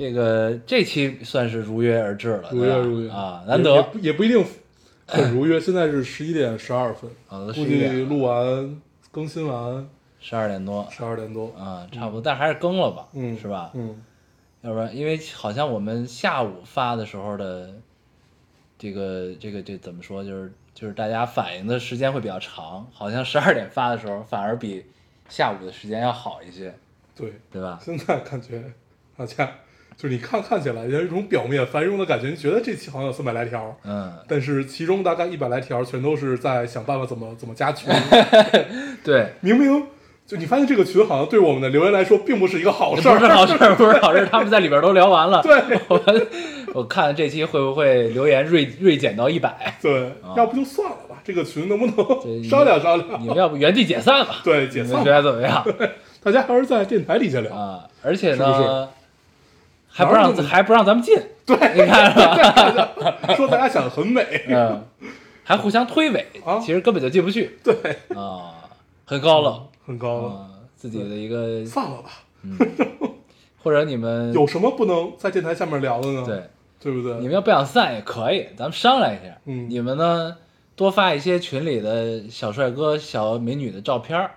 [0.00, 4.42] 这个这期算是如约而至了，如约如约啊，难也得不也不一定
[5.06, 5.60] 很如约。
[5.60, 9.86] 现在是十一点十二分， 啊，估计录完更新完
[10.18, 13.72] 十二点多十二点多，啊，差不多，但还是更了吧，嗯，是吧？
[13.74, 14.02] 嗯，
[14.62, 17.74] 要不然，因为好像我们下午发的时候的
[18.78, 24.82] 这个这个这怎么说，就是就是大家反应的时间会比较长，好像十二点发的时候反而比
[25.28, 26.74] 下午的时间要好一些，
[27.14, 27.34] 对。
[27.52, 27.78] 对吧？
[27.82, 28.64] 现在感觉
[29.14, 29.46] 大家
[30.00, 37.92] 就是你看看起来有一种表面繁荣的感觉，你觉得这期好像有三百来条，嗯，但是其中大概一百来条全都是在想办法怎么怎么加群。
[39.04, 39.84] 对，明明
[40.26, 45.42] 就你发现这个群好像对我们的留言来说并不是一个好事儿，是好事儿，不是好事儿，他们在里边都聊完了。
[45.44, 45.78] 对
[46.72, 49.76] 我看这期会不会留言锐锐减到一百？
[49.82, 53.20] 对，啊要不就算了吧，这个群能不能商量商量？
[53.20, 54.36] 你们要不原地解散吧？
[54.42, 55.90] 对，解你们觉散吧，得怎么样
[56.22, 57.54] 大家还是在电台底下聊。
[57.54, 57.84] 啊？
[58.02, 58.88] 而且呢，
[60.00, 62.18] 还不让还不让咱们进， 对，你看是
[62.76, 63.34] 吧？
[63.36, 64.84] 说大家想的很美，嗯，
[65.44, 67.74] 还互相推诿，啊其实根本就进不去对，
[68.16, 68.54] 啊，
[69.04, 72.10] 很高冷很高冷，啊，自己的一个，算了吧。
[73.62, 76.22] 或者你们有什么不能在电台下面聊的呢？
[76.24, 76.42] 对，
[76.80, 77.18] 对不对？
[77.18, 79.36] 你们要不想散也可以，咱们商量一下。
[79.44, 80.36] 嗯你们呢
[80.76, 84.30] 多发一些群里的小帅哥、小美女的照片儿，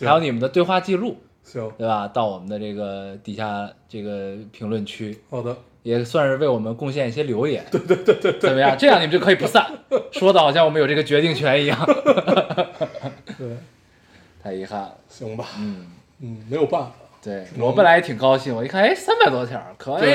[0.00, 2.06] 还有你们的对话记录，行，对吧？
[2.08, 7.64] 到我们的这个底下这个评论区，好的，也算是为我们贡献一些留言。
[7.70, 8.76] 对对对对怎么样？
[8.78, 9.66] 这样你们就可以不散，
[10.12, 11.78] 说的好像我们有这个决定权一样。
[13.38, 13.56] 对，
[14.42, 14.96] 太遗憾了。
[15.08, 15.86] 行吧，嗯，
[16.20, 16.92] 嗯，没有办法，
[17.22, 20.10] 对我本来也挺高兴，我一看，哎，三百多条，可以。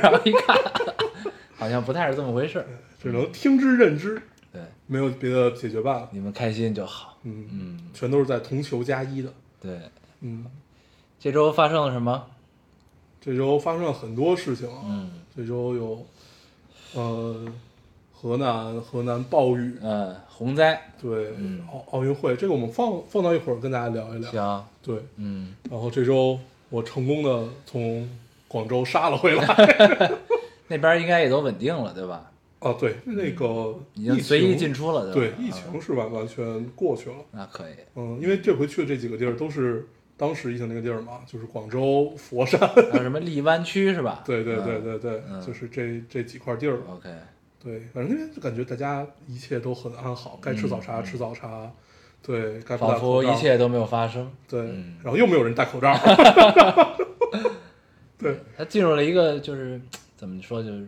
[0.00, 0.56] 然后一看，
[1.56, 2.66] 好像不太是这么回事。
[3.00, 4.20] 只能听之任之，
[4.52, 6.08] 对，没有别的解决办法。
[6.10, 7.16] 你们开心就好。
[7.22, 9.32] 嗯，嗯，全都是在同球加一的。
[9.62, 9.78] 对。
[10.22, 10.44] 嗯，
[11.20, 12.26] 这周发生了什么？
[13.20, 14.80] 这周发生了很多事情啊。
[14.86, 16.06] 嗯这周有，
[16.94, 17.46] 呃，
[18.12, 20.90] 河南河南暴雨，嗯，洪灾。
[21.00, 24.30] 对嗯，奥奥运会，这个我们放放到一会儿跟大家聊一聊。
[24.30, 24.64] 行。
[24.82, 26.38] 对，嗯，然后这周
[26.70, 28.08] 我成功的从
[28.48, 30.12] 广州杀了回来。
[30.68, 32.30] 那边应该也都稳定了，对吧？
[32.60, 35.36] 啊，对，那个嗯已经随意进出了，对吧？
[35.38, 37.16] 疫情是完完全过去了。
[37.32, 37.74] 那可以。
[37.94, 39.86] 嗯，因为这回去的这几个地儿都是
[40.20, 42.60] 当时疫情那个地儿嘛，就是广州、佛山。
[42.60, 44.22] 还有什么荔湾区是吧？
[44.26, 46.76] 对对对嗯对对，嗯就是这这几块地儿。
[46.86, 47.08] OK，
[47.58, 51.72] 对，反正那边就感觉大家一切都很安好，该吃早茶嗯吃早茶，
[52.20, 54.30] 对仿佛一切都没有发生。
[54.46, 55.96] 对嗯，然后又没有人戴口罩。
[58.18, 59.80] 对，他进入了一个就是
[60.18, 60.86] 怎么说，就是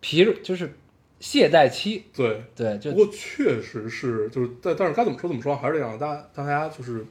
[0.00, 0.72] 疲弱，就是
[1.20, 2.06] 懈怠期。
[2.16, 7.04] 对，对，就不过确实是，就是但但是该怎么说怎么说，还是这样大家大家就是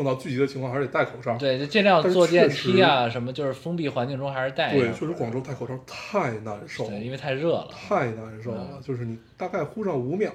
[0.00, 1.36] 碰到聚集的情况还是得戴口罩。
[1.36, 7.68] 对，就尽量坐电梯啊，什么就是封闭环境中还是戴对，确实广州戴口罩太难受了对，，因为太热了。
[7.70, 10.32] 太难受了，嗯就是你大概呼上五秒，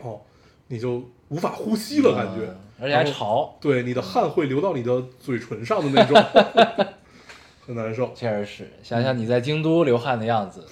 [0.67, 6.85] 你就无法呼吸了，感觉嗯，而且还潮，对，你的汗会流到你的嘴唇上的那种，
[7.65, 8.11] 很难受。
[8.13, 8.71] 确实是。
[8.83, 10.63] 想想你在京都流汗的样子，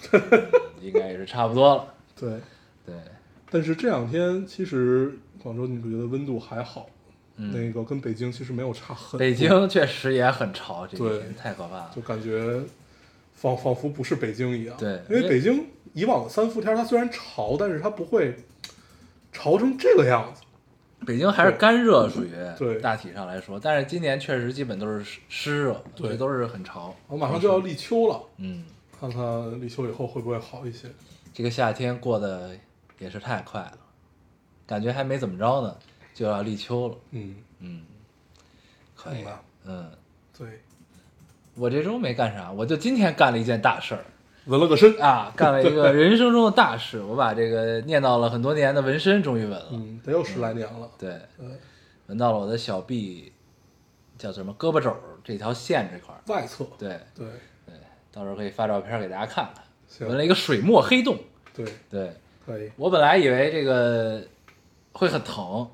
[0.80, 1.88] 应该也是差不多了。
[2.16, 2.30] 对，
[2.86, 2.94] 对，
[3.50, 6.86] 但是这两天其实广州你不觉得温度还好？
[7.36, 9.20] 嗯，那个跟北京其实没有差很多。
[9.20, 12.02] 北京确实也很潮，这几对天太可怕了就。
[12.02, 12.62] 感觉
[13.34, 14.76] 仿仿佛不是北京一样。
[14.78, 18.36] 对因为北京以往的三伏天它虽然潮，但是它不会
[19.32, 20.42] 潮成这个样子。
[21.06, 26.96] 北京还是干热，属于对大体上来说，但是今年确实基本都是湿湿热，对这都是很潮。
[27.08, 28.64] 我马上就要立秋了，嗯，
[28.98, 30.88] 看看立秋以后会不会好一些。
[31.34, 32.52] 这个夏天过得
[33.00, 33.78] 也是太快了，
[34.66, 35.76] 感觉还没怎么着呢，
[36.14, 36.96] 就要立秋了。
[37.12, 37.82] 嗯，嗯，
[38.96, 39.44] 可以看吧。
[39.66, 39.92] 嗯，
[40.38, 40.48] 对，
[41.56, 44.06] 我这周没干啥，我就今天干了一件大事儿
[44.46, 45.00] 纹了个身。
[45.02, 49.68] 啊，干了一个人生中的大事，我把这个念叨了很多年的纹身终于纹了。
[49.72, 50.90] 嗯，得有十来年了。
[51.00, 51.48] 对，对，
[52.08, 53.32] 纹到了我的小臂，
[54.18, 56.22] 叫什么胳膊肘儿这条线这块儿。
[56.28, 56.66] 外侧。
[56.78, 57.26] 对对，
[57.66, 57.76] 对，
[58.12, 59.64] 到时候可以发照片给大家看看。
[60.08, 61.18] 纹了一个水墨黑洞。
[61.54, 62.12] 对，对
[62.46, 62.70] 可以。
[62.76, 64.22] 我本来以为这个
[64.92, 65.70] 会很疼，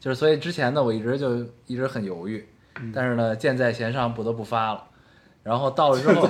[0.00, 1.36] 就是所以之前呢我一直就
[1.66, 2.48] 一直很犹豫，
[2.80, 4.84] 嗯但是呢箭在弦上不得不发了。
[5.42, 6.28] 然后到了之后。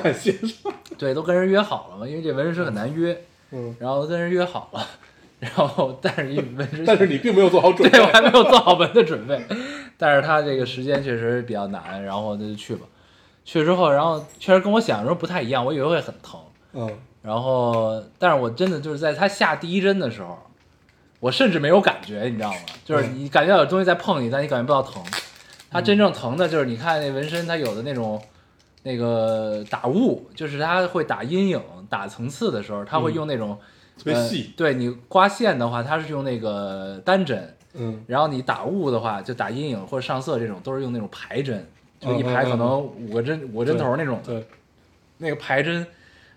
[0.99, 3.19] 对，都跟人约好了嘛，因为这纹身师很难约，
[3.53, 4.87] 嗯，然后跟人约好了，
[5.39, 9.43] 然后但是一纹身，但是你并没有做好准备对，我还没有做好纹的准备，
[9.97, 12.87] 但是他这个时间确实比较难，然后那就去吧。
[13.47, 16.39] 去之后，然后确实跟我想的时候不太一样，我以为会很疼，
[16.75, 16.91] 嗯
[17.23, 20.39] 然后但是我真的就是在他下第一针的时候，
[21.21, 22.59] 我甚至没有感觉，你知道吗？
[22.85, 23.15] 就是嗯。
[23.19, 25.03] 你感觉到有东西在碰你，但你感觉不到疼。
[25.71, 28.21] 它真正疼的就是你看那纹身，它有的那种
[28.83, 33.15] 那个打雾，就是它会打阴影、打层次的时候，它会嗯。
[33.15, 33.57] 用那种、
[33.97, 34.47] 特别细。
[34.49, 38.03] 呃对你刮线的话，它是用那个单针，嗯。
[38.07, 41.69] 然后你打雾的话，就打阴影或者上色这种，都是用那种排针，
[42.01, 44.33] 就一排可能五个针、五个针头那种的。
[44.33, 44.47] 对，
[45.19, 45.87] 那个排针，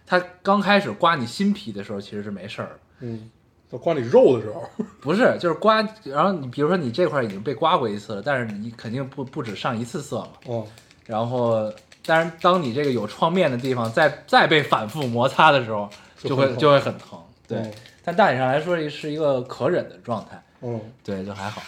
[0.06, 3.32] 它刚开始刮你新皮的时候其实是没事儿，嗯，
[3.74, 4.64] 到刮你肉的时候，
[5.02, 10.68] 不是，就是刮，然后你比如说你这块已经被刮过一次了，但是你肯定不不止上一次色嘛，哦，
[11.08, 11.74] 然后，
[12.06, 17.74] 但是当你这个有创面的地方再再被反复摩擦的时候，就会就会很疼，对，嗯
[18.06, 21.60] 但大体上来说是一个可忍的状态，嗯，对，就还好，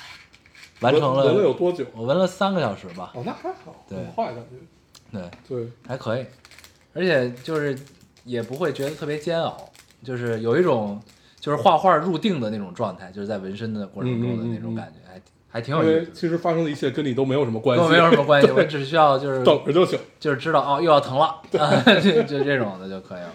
[0.82, 1.84] 完成了纹了有，多久？
[1.96, 6.26] 我纹了三个小时吧，哦，那还好，对很快感觉，对，对，还可以，
[6.94, 7.76] 而且就是
[8.26, 9.58] 也不会觉得特别煎熬，
[10.04, 11.02] 就是有一种
[11.46, 20.00] 就是画画入定的那种状态，就是在纹身的过程中的那种感觉，还还挺有意思其实发生的一切跟你都没有什么关系，都没有什么关系， 我只需要就是等着就行。
[20.20, 23.32] 就是知道哦又要疼了，啊， 就就这种的就可以了。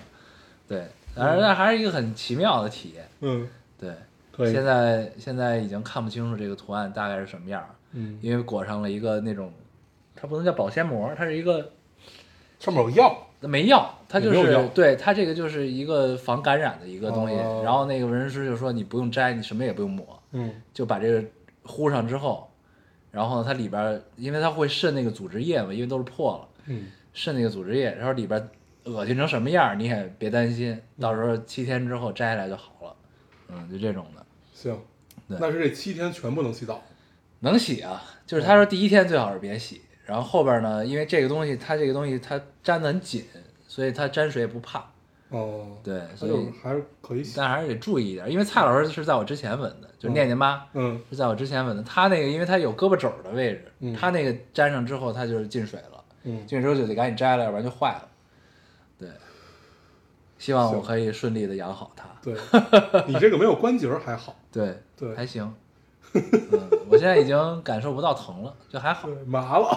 [0.67, 3.09] 对，反正那还是一个很奇妙的体验。
[3.21, 3.49] 嗯，
[3.79, 9.53] 对，现，在现在已经看不清楚这个图案大概是什么样儿，嗯，因为裹上了一个那种，
[10.17, 11.71] 它不能叫保鲜膜，它是一个
[12.59, 13.17] 上面有药，
[13.49, 17.37] 没药，它就是对它这个就是一个防感染的一个东西。
[17.37, 21.25] 哦然后那个纹身师就说你不用摘，你什么也不用抹，嗯就把这个
[21.65, 22.51] 糊上之后，
[23.11, 26.49] 然后呢它里边儿因为它会渗那个组织液嘛，因为都是破了。
[26.67, 28.49] 嗯，渗那个组织液，然后里边
[28.85, 32.97] 恶心成什么样儿你也别担心，到时候七天之后摘下来就好了。
[33.49, 34.79] 嗯，就这种的行，
[35.29, 36.83] 对那是这七天全部能洗澡，
[37.41, 43.25] 能洗啊，就是他说第一天最好是别洗，然后后边呢，因为这个东西它这个东西它粘得很紧，
[43.69, 44.85] 所以它沾水也不怕。
[45.29, 50.67] 哦，对，所以还是可以洗，但还是得注意一点，因为蔡老师是在我之前纹的，就是念念妈。
[50.75, 58.09] 嗯是在我之前纹的，他那个因为他有胳膊肘儿的位置，嗯他那个粘上之后，它就是进水了，嗯，进水之后就得赶紧摘了，要不然就坏了。
[58.99, 59.09] 对，
[60.37, 62.09] 希望我可以顺利的养好它。
[62.21, 62.35] 对，
[63.07, 65.55] 你这个没有关节儿还好，对，对还行。
[66.15, 66.23] 嗯，
[66.89, 69.09] 我现在已经感受不到疼了，就还好。
[69.27, 69.69] 麻了，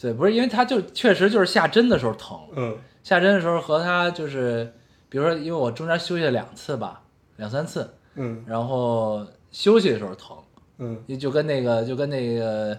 [0.00, 4.72] 对，不是因为它就确实就是下针的时候疼，嗯下针的时候和它就是，
[5.08, 7.02] 比如说因为我中间休息了两次吧，
[7.36, 10.36] 两三次，嗯然后休息的时候疼，
[10.78, 12.78] 嗯就跟那个就跟那个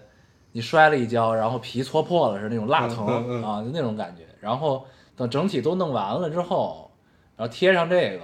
[0.52, 4.24] 你摔了一跤，然后皮搓破了似的那种辣疼、嗯嗯嗯啊，就那种感觉。
[4.40, 4.86] 然后
[5.16, 6.90] 等整体都弄完了之后，
[7.36, 8.24] 然后贴上这个，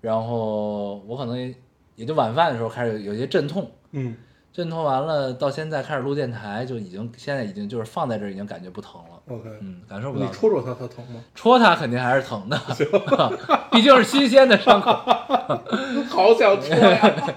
[0.00, 1.54] 然后我可能
[1.96, 4.16] 也也就晚饭的时候开始有有些阵痛，嗯，
[4.52, 9.20] 阵痛完了到现在开始录电台，就已经现在已经就是放在这儿已经感觉不疼了。
[9.28, 10.26] OK，嗯，感受不到。
[10.26, 11.22] 你戳戳它，它疼吗？
[11.34, 12.60] 戳它肯定还是疼的，
[13.70, 14.92] 毕竟是新鲜的伤口。
[16.10, 17.34] 好想戳呀，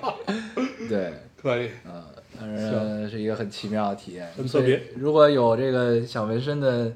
[0.90, 2.04] 对，可以，嗯，
[2.40, 6.92] 反正是一个很奇妙的体验，很特别如果有这个想纹身的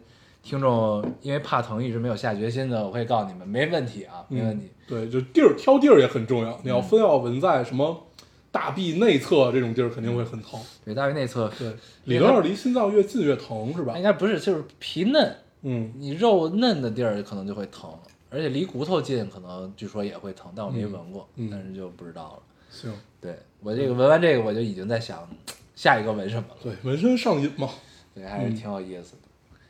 [0.50, 4.68] 听众，因为怕疼一直没有下决心的，我会告诉你们，没问题啊，没问题。
[4.88, 8.08] 对，就地儿挑地儿也很重要，你要非要纹在什么
[8.52, 10.60] 大臂内侧这种地儿，肯定会很疼。
[10.84, 11.72] 对，大臂内侧，对，
[12.06, 14.02] 理论上离心脏越近越疼是吧应？
[14.02, 17.92] 该不是，就是皮嫩，嗯你肉嫩的地儿可能就会疼，
[18.32, 22.40] 而且离骨头近，可能据说也会疼，但我没纹过，嗯嗯但是就不知道了。
[22.72, 22.92] 行，
[23.22, 25.30] 对我这个纹完这个，我就已经在想
[25.76, 26.56] 下一个纹什么了。
[26.64, 27.70] 对，纹身上瘾嘛，
[28.16, 29.29] 对，还是挺有意思的。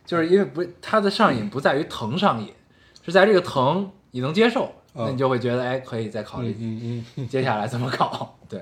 [0.09, 2.51] 就是因为不，它的上瘾不在于疼上瘾，
[3.05, 8.35] 是在这个疼你能接受，嗯那你就会觉得哎，可以再考虑嗯嗯嗯，接下来怎么搞。
[8.49, 8.59] 对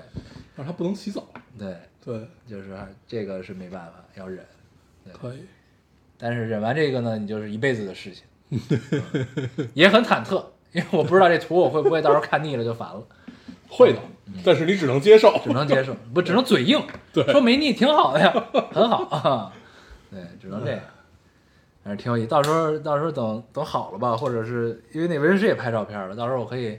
[0.58, 1.26] 但是它不能洗澡，
[1.58, 1.74] 对，
[2.04, 2.78] 对，就是
[3.08, 4.46] 这个是没办法，要忍。
[5.14, 5.38] 可以，
[6.18, 13.02] 但是忍完这个呢，你就是一辈子的事情， 嗯也很忐忑，因为我不知道这图我会不会到时候看腻了就烦了，
[13.72, 14.00] 会的，
[14.44, 18.34] 但是你只能接受，只能接受，不只能嘴硬，对说没腻挺好的呀，
[18.74, 19.54] 很好啊，
[20.12, 20.82] 对，只能这样。
[21.88, 26.78] 反正挺有意思，到时候到时候等等好了吧，或者是因为那纹身师也拍照片了，到时候我可以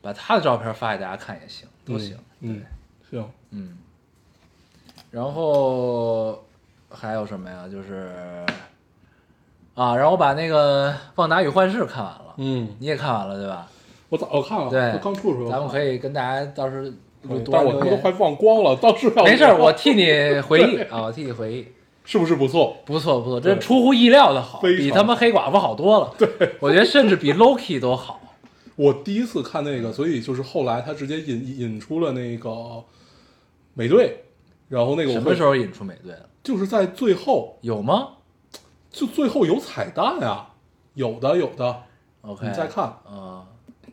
[0.00, 2.16] 把他的照片发给大家看也行，都行。
[2.40, 2.62] 嗯，
[3.10, 3.76] 行，嗯，
[5.10, 6.42] 然后
[6.88, 7.68] 还有什么呀？
[7.70, 8.10] 就是
[9.74, 13.68] 啊，然后我把那个《旺达与幻视》看完了，嗯，你也看完了对吧？
[14.08, 16.80] 我早看了，对刚出的时候，咱们可以跟大家到时
[17.28, 21.68] 候但我他妈都快忘光了，当时要没事儿，我替你回忆啊，我替你回忆。
[22.04, 22.76] 是不是不错？
[22.84, 26.14] 不错不错，这出乎意料的好，比他妈黑寡妇好多了。
[26.18, 26.28] 对，
[26.60, 28.20] 我觉得甚至比 Loki 都好。
[28.74, 32.82] 我第一次看那个，所以就是后来他直接引引出了那个
[33.74, 34.24] 美队，
[34.68, 36.28] 然后那个什么时候引出美队了？
[36.42, 38.08] 就是在最后，有吗
[38.90, 40.54] 就最后有彩蛋啊，
[40.94, 41.82] 有的有的
[42.22, 43.44] ，？OK，你再看，啊，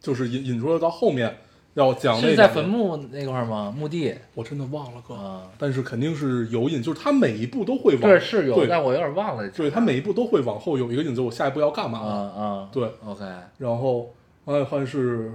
[0.02, 1.40] 就是引引出了到后面
[1.80, 3.74] 要讲那是在坟墓那块儿吗？
[3.76, 9.50] 墓地我真的忘了哥，啊，但是肯定是有引，就是他每一步都会往对是有，对但我有点忘了。
[9.50, 12.00] 对他每一步都会往后有一个引子，我下一步要干嘛？
[12.00, 13.24] 啊啊，对，，OK，
[13.58, 14.14] 然后
[14.54, 15.30] 《暗幻是》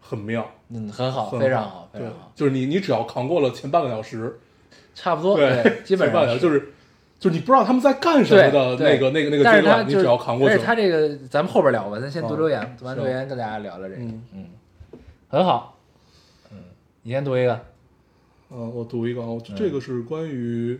[0.00, 4.38] 很妙，嗯，很好，很非常好，非常好，，就是你你只要扛过了前半个小时，
[4.94, 6.72] 差不多，对， 基本前半上个小时就是
[7.18, 14.44] 就是你不知道他们在干什么的那个那个那个阶段，你只要扛过去了，而且他这个咱们后边聊吧，咱先读啊留言，读完留言跟大家聊聊这个，嗯嗯，
[15.28, 15.71] 很好，嗯，
[17.02, 17.64] 你先读一个，
[18.50, 20.78] 嗯，我读一个啊，我这个是关于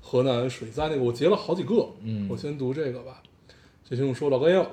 [0.00, 3.22] 河南水灾那个，我截了好几个，嗯我先读这个吧。
[3.84, 4.70] 这听众说：“老高要，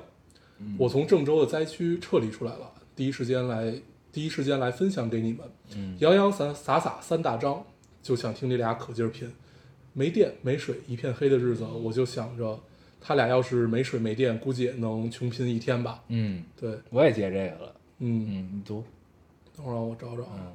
[0.78, 3.74] 我从郑州的灾区撤离出来了，第一时间来，
[4.12, 5.40] 第一时间来分享给你们。
[5.76, 7.62] 嗯洋洋洒洒洒三大章，
[8.02, 9.30] 就想听你俩可劲儿拼。
[9.92, 12.58] 没电没水一片黑的日子，我就想着，
[13.00, 16.02] 他俩要是没水没电，估计也能穷拼一天吧。
[16.08, 18.84] 嗯，对，我也接这个了，嗯，嗯，你读，
[19.56, 20.38] 等会儿让我找找啊。
[20.38, 20.52] 嗯，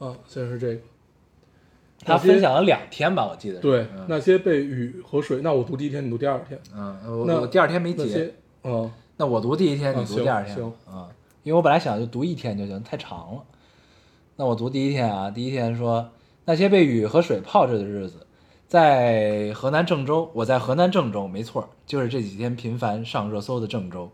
[0.00, 0.80] 啊，先是这个。
[2.02, 6.58] 他分享了两天吧，我记得，对，嗯那些被雨和水，那我读第一天，你读第二天。
[6.74, 11.10] 嗯，那我我第二天没截那些，，嗯，那我读第一天，啊你读第二天，行啊，
[11.42, 13.42] 因为我本来想就读一天就行，太长了。
[14.36, 16.10] 那我读第一天啊，第一天说
[16.46, 18.26] 那些被雨和水泡着的日子，
[18.66, 24.10] 在河南郑州，我在河南郑州，没错，就是这几天频繁上热搜的郑州。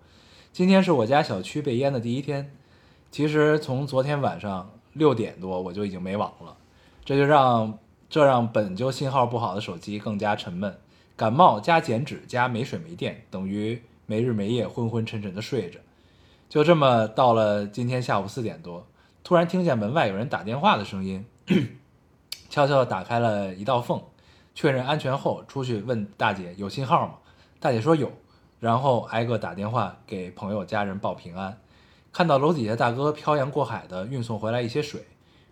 [0.52, 2.50] 今天是我家小区被淹的第一天，
[3.12, 6.56] 其实从昨天晚上六点多我就已经没网了，
[7.04, 10.78] 这就让这让本就信号不好的手机更加沉闷。
[11.16, 15.80] 感冒加减脂加没水没电，等于没日没夜昏昏沉沉的睡着。
[16.48, 18.86] 就这么到了今天下午四点多，
[19.24, 21.24] 突然听见门外有人打电话的声音，
[22.50, 24.02] 悄悄地打开了一道缝，
[24.54, 27.14] 确认安全后出去问大姐有信号吗？
[27.58, 28.12] 大姐说有，
[28.60, 31.58] 然后挨个打电话给朋友家人报平安。
[32.16, 35.02] 看到楼底下大哥漂洋过海的运送回来一些水，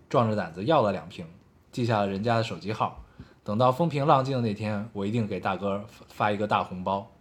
[0.09, 1.27] 壮着胆子要了两瓶，
[1.71, 3.05] 记下了人家的手机号。
[3.43, 7.13] 等到风平浪静的那天，我一定给大哥发发一个大红包。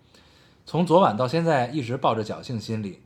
[0.65, 3.01] 从昨晚到现在，一直抱着侥幸心理。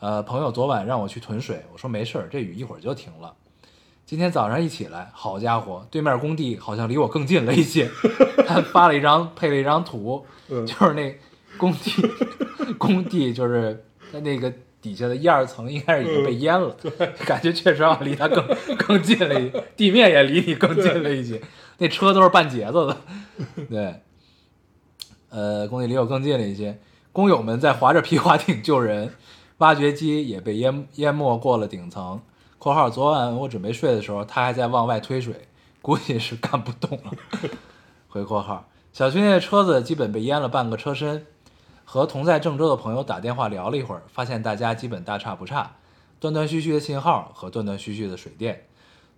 [0.00, 3.34] 呃，朋友昨晚让我去囤水，我说没事儿，这雨一会儿就停了。
[4.04, 7.88] 今天早上一起来，好家伙，对面工地好像离我更近了一些。
[8.46, 11.16] 他发了一张，配了一张图，嗯就是那
[11.56, 12.02] 工地，
[12.76, 16.76] 工地就是在那个底下的一二层，应该是已经被淹了，
[17.24, 18.44] 感觉确实要离它更
[18.76, 21.40] 更近了一，地面也离你更近了一些。
[21.78, 22.96] 那车都是半截子的，
[23.70, 24.02] 对，
[25.30, 26.78] 呃，工地离我更近了一些。
[27.12, 29.14] 工友们在划着皮划艇救人，
[29.58, 32.20] 挖掘机也被淹淹没过了顶层。
[32.58, 35.34] （括号昨晚我准备睡的时候，他还在往外推水，
[35.80, 37.12] 估计是干不动了。
[38.08, 41.26] ）回括号，小区内的车子基本被淹了半个车身。
[41.92, 45.76] 和同在郑州的朋友打电话聊了一会儿，发现大家基本大差不差，
[46.18, 48.66] 断断续续的信号和断断续续的水电。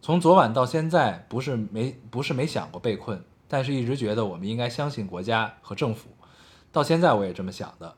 [0.03, 6.09] 从昨晚到现在，不是没不是没想过被困，但是一直觉得我们应该相信国家和政府。
[6.73, 7.95] 到现在我也这么想的。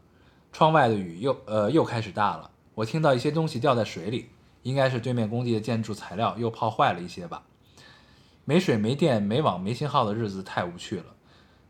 [0.53, 4.29] 窗外的雨又呃又开始大了，我听到一些东西掉在水里，
[4.63, 7.45] 应该是对面工地的建筑材料又泡坏了一些吧。
[8.45, 11.07] 没水没电没网没信号的日子太无趣了，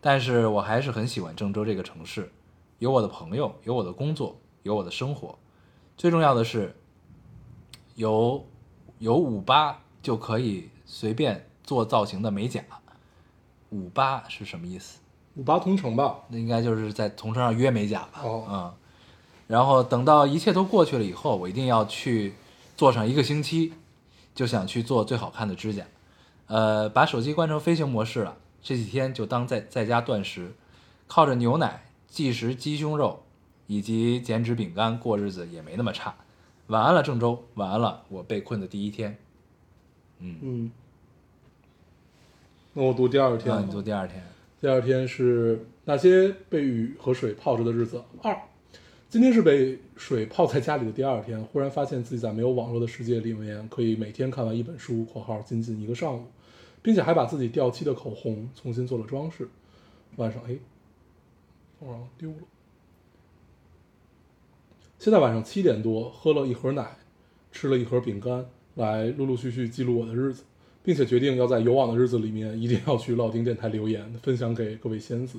[0.01, 2.33] 但是我还是很喜欢郑州这个城市，
[2.79, 5.39] 有我的朋友，有我的工作，有我的生活，
[5.97, 6.77] 最重要的是
[7.95, 8.47] 有
[8.99, 12.63] 有五八就可以随便做造型的美甲。
[13.71, 15.01] 五八是什么意思？
[15.35, 18.21] 五八同城吧，那应该就是在同城上约美甲吧。
[18.23, 18.75] 哦嗯，
[19.47, 22.35] 然后等到一切都过去了以后，我一定要去
[22.77, 23.73] 做上一个星期，
[24.35, 25.85] 就想去做最好看的指甲。
[26.47, 30.55] 呃，把手机关成飞行模式了，这几天就当在在家断食，
[31.07, 31.86] 靠着牛奶、
[32.17, 33.23] 即食鸡胸肉
[33.67, 36.17] 以及减脂饼干过日子也没那么差。
[36.69, 39.19] 晚安了，郑州，晚安了，我被困的第一天。
[40.21, 40.71] 嗯，嗯。
[42.73, 44.25] 那我读第二天那啊，你读第二天。
[44.59, 48.35] 第二天是那些被雨和水泡着的日子二。
[49.11, 56.25] 今天是被水泡在家里的第二天，忽然发现自己在没有网络的世界里面，可以每天看完一本书（括号仅仅一个上午），
[56.83, 59.47] 并且还把自己掉漆的口红重新做了装饰。
[60.17, 60.57] 晚上，哎，
[61.79, 62.37] 我让丢了。
[64.99, 66.97] 现在晚上七点多，喝了一盒奶，
[67.53, 70.45] 吃了一盒饼干，来陆陆续续记录我的日子。
[70.87, 75.37] 并且决定要在有网的日子里面一定要去老丁电台留言，分享给各位仙子。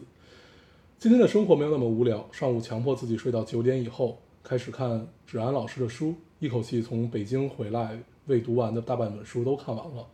[0.99, 10.05] 今天的生活没有那么无聊，上午强迫自己睡到九点以后，开始看芷安老师的书，一口气从北京回来，未读完的大半本书都看完了。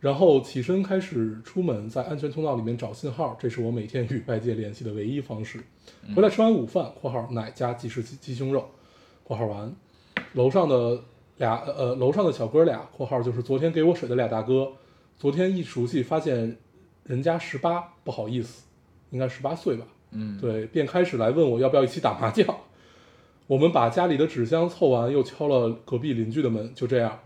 [0.00, 5.58] 然后起身开始出门，在安全通道里面找信号，这是我每天与外界联系的唯一方式。
[6.14, 8.68] 回来吃完午饭（括号奶加鸡翅鸡鸡胸肉），
[9.24, 9.74] 括号完，
[10.34, 11.02] 楼上的
[11.38, 14.72] 俩呃楼上的小哥俩（括号就是昨天给我水的俩大哥），
[15.18, 16.56] 昨天一熟悉发现
[17.04, 18.66] 人家十八，不好意思，
[19.10, 19.86] 应该十八岁吧？
[20.12, 22.46] 嗯，对，便开始来问我要不要一起打麻将。
[23.48, 27.18] 我们把家里的纸箱凑完，又敲了隔壁邻居的门，就这样，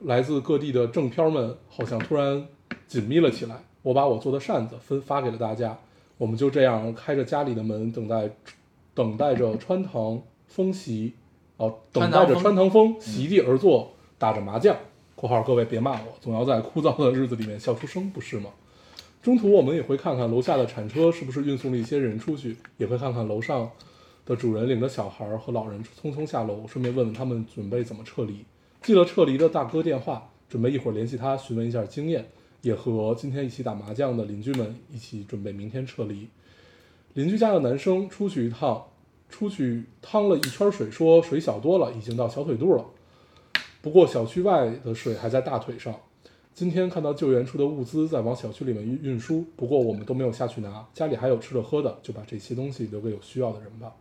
[0.00, 2.46] 来自各地的正漂们好像突然
[2.86, 3.56] 紧密了起来。
[3.82, 5.78] 我把我做的扇子分发给了大家，
[6.18, 8.30] 我们就这样开着家里的门，等待
[8.92, 11.14] 等待着穿堂风袭，
[11.56, 14.76] 哦，等待着穿堂风席地而坐，打着麻将。
[15.16, 18.50] （括号各位别骂我，总要在枯燥的日子里面笑出声，不是吗？）
[19.22, 23.70] 中途我们也会看看楼下的铲车是不是运送了一些人出去，也会看看楼上
[24.26, 28.44] 的主人领着小孩和老人匆匆下楼，顺便问问他们准备怎么撤离。
[28.82, 32.26] 记了撤离的大哥电话，准备一会儿联系他询问一下经验，
[32.62, 36.28] 也和今天一起打麻将的邻居们一起准备明天撤离。
[37.12, 38.86] 邻居家的男生出去一趟，
[39.28, 42.84] 出去趟了一圈水，说水小多了，已经到小腿肚了。
[43.82, 45.94] 不过小区外的水还在大腿上。
[46.52, 53.94] 今天看到救援处的物资在往小区里面运运输，不过我们都没有下去拿，家里还有吃的喝的，就把这些东西留给有需要的人吧。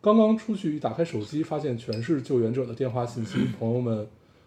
[0.00, 3.38] 刚刚出去一打开手机，发现全是救援者的电话信息。
[3.58, 4.06] 朋友们，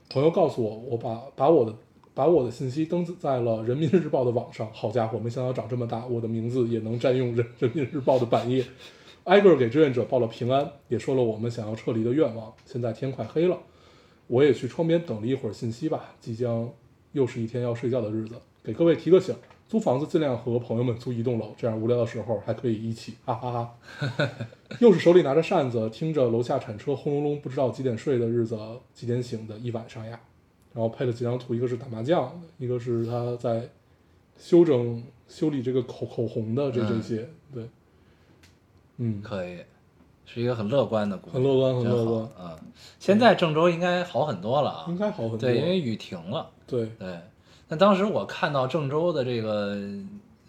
[0.10, 1.76] 朋友告诉我，我把把我的
[2.14, 4.70] 把我的信息登在了人民日报的网上。
[4.72, 8.66] 好家伙，没想到长这么大，我的名字也能占用人 人民日报的版页。
[9.26, 12.54] 挨个给志愿者报了平安，也说了我们想要撤离的愿望。
[12.66, 13.60] 现在天快黑了，
[14.28, 16.16] 我也去窗边等了一会儿信息吧。
[16.20, 16.68] 即将
[17.12, 19.36] 又是一天要睡觉的日子，给各位提个醒：
[19.72, 24.30] 租房子尽量和朋友们租一栋楼，这样无聊的时候还可以一起，哈哈哈
[24.82, 28.60] 又是手里拿着扇子，听着楼下铲车轰隆隆，不知道几点睡的日子，
[28.94, 30.20] 几点醒的一晚上呀。
[30.74, 33.70] 然后配了几张图，一个是打麻将，一个是他在
[34.38, 37.70] 修整修理这个口口红的这嗯这些，对，
[38.98, 39.58] 嗯，可以，
[40.26, 42.60] 是一个很乐观的故事，很乐观很乐观嗯，
[43.00, 45.38] 现在郑州应该好很多了啊，应该好很多。
[45.38, 46.50] 对，因为雨停了。
[46.68, 47.18] 对对，
[47.72, 49.78] 那当时我看到郑州的这个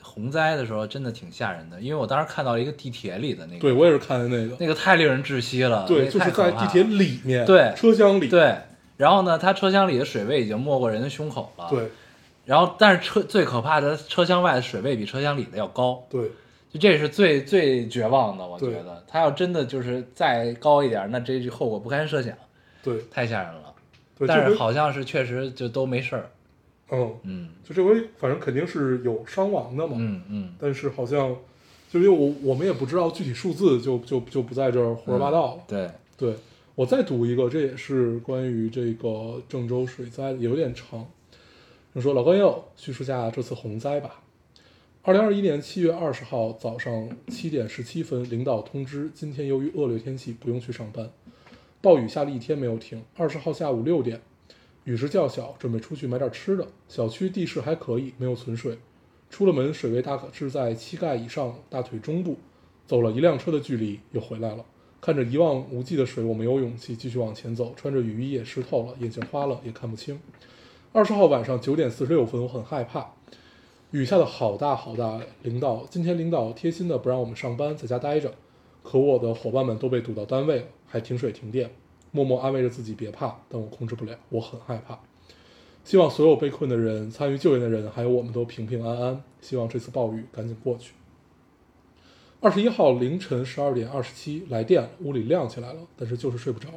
[0.02, 8.56] 洪灾的时候，真的挺吓人的，因为我当时看到一个地铁里的那个，对，我也是看的那个，那个太令人窒息了，对，就是在地铁里面，对车厢里，对，
[8.96, 11.88] 然后呢，它车厢里的水位已经没过人的胸口了，，对。
[12.44, 16.28] 然后但是车最可怕的，车厢外的水位比车厢里的要高，对。
[16.72, 22.34] 就这是最最绝望的，我觉得，他要真的就是再高一点，那这后果不堪设想，
[22.82, 22.96] 对。
[23.12, 23.72] 太吓人了。
[24.18, 26.30] 对，但是好像是确实就都没事儿，
[26.92, 31.34] 嗯，嗯就这回反正肯定是有伤亡的嘛，嗯嗯，但是好像
[31.90, 35.62] 就因为我我们也不知道具体数字，就就就不在这儿胡说八道了。
[35.66, 36.36] 对，对
[36.74, 41.06] 我再读一个，这也是关于这个郑州水灾的，有点长。
[41.94, 44.22] 就说老高要叙述下这次洪灾吧。
[45.02, 51.10] 二零二一年七月二十号早上七点十七分，领导通知，今天由于恶劣天气不用去上班。
[51.80, 53.02] 暴雨下了一天没有停。
[53.16, 54.20] 二十号下午六点，
[54.84, 56.66] 雨势较小，准备出去买点吃的。
[56.88, 58.78] 小区地势还可以，没有存水。
[59.30, 62.36] 出了门，水位大致在膝盖以上，大腿中部。
[62.86, 64.64] 走了一辆车的距离，又回来了。
[65.00, 67.72] 看着一望无际的水，我没有勇气继续往前走。
[67.76, 70.20] 穿着雨衣也湿透了，眼睛花了，也看不清。
[70.92, 73.14] 二十号晚上九点四十六分，我很害怕，
[73.92, 75.20] 雨下的好大好大。
[75.42, 78.34] 领导今天领导贴心的不让我们上班，在家待着。
[78.82, 81.70] 可我的伙伴们都被堵到单位了，还停水停电。
[82.12, 85.00] 默默安慰着自己别怕，但我控制不了，我很害怕。
[85.82, 89.24] 希望所有被困的人、参与救援的人，还有我们都平平安安。
[89.40, 90.92] 希望这次暴雨赶紧过去。
[92.40, 96.68] 二十一号凌晨十二点二十七来电了，屋里亮起来了，但是就是睡不着。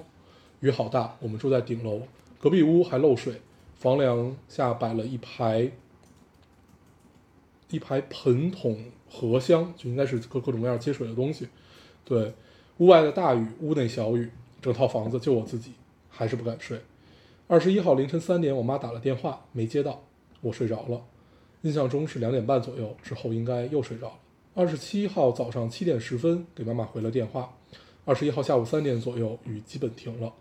[0.62, 2.02] 雨好大，我们住在顶楼，
[2.40, 3.42] 隔壁屋还漏水，
[3.76, 5.72] 房梁下摆了一排
[7.70, 11.48] 一排盆桶、盒箱，就应该是各各种各样接水的东西。
[12.04, 12.34] 对，
[12.78, 14.32] 屋外的大雨，屋内小雨，
[14.66, 15.74] 整套房子就我自己，
[16.10, 16.82] 还是不敢睡。
[17.46, 20.02] 二十一号凌晨三点，我妈打了电话，没接到，
[20.42, 21.04] 我睡着了。
[21.62, 24.20] 印象中是两点半左右，之后应该又睡着了。
[24.56, 27.56] 二十七号早上七点十分给妈妈回了电话。
[28.06, 30.34] 二十一号下午三点左右，雨基本停了。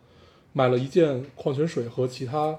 [0.54, 2.58] 买了一件矿泉水和其他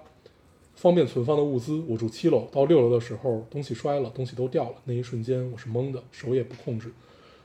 [0.76, 1.84] 方便存放的物资。
[1.88, 4.76] 我住七楼，到六楼的时候，东西摔了，东西都掉了。
[4.84, 6.94] 那一瞬间我是懵的，手也不控制，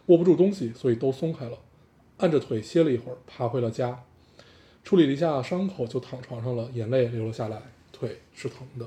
[0.09, 1.57] 握不住东西，所以都松开了。
[2.19, 4.05] 按着腿歇了一会儿，爬回了家，
[4.83, 7.62] 处理了一下伤口，就躺床上了，眼泪流了下来，
[7.93, 8.87] 腿是疼的。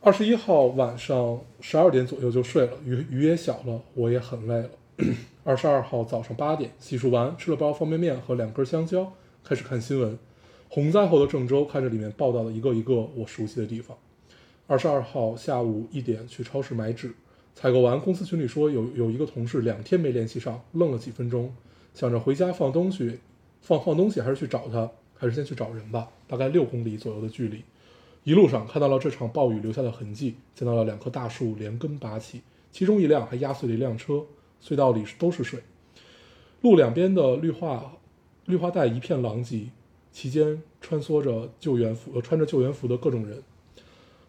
[0.00, 4.70] 二十一号晚上十二点左右就睡了，雨雨也小了，我也很累了。
[5.44, 9.12] 二十二号早上八点洗漱完，吃了包方便面和两根香蕉，
[9.44, 10.18] 开始看新闻。
[10.68, 13.98] 洪灾后的郑州，看着里面报道的一个一个我熟悉的地方。
[14.66, 17.12] 二十二号下午一点去超市买纸，
[17.54, 21.52] 采购完，公司群里说有有一个同事两天没联系上，愣了几分钟，
[21.92, 23.18] 想着回家放东西，
[23.60, 27.62] 放放东西还是去找他，还是先去找人吧，大概六公里左右的距离。
[28.24, 34.24] 一路上看到了这场暴雨留下的痕迹，见到了两棵大树连根拔起，其中一辆还压碎了一辆车，
[34.62, 35.60] 隧道里都是水，
[36.60, 37.92] 路两边的绿化
[38.44, 39.70] 绿化带一片狼藉，
[40.12, 43.42] 其间穿梭着救援服呃穿着救援服的各种人，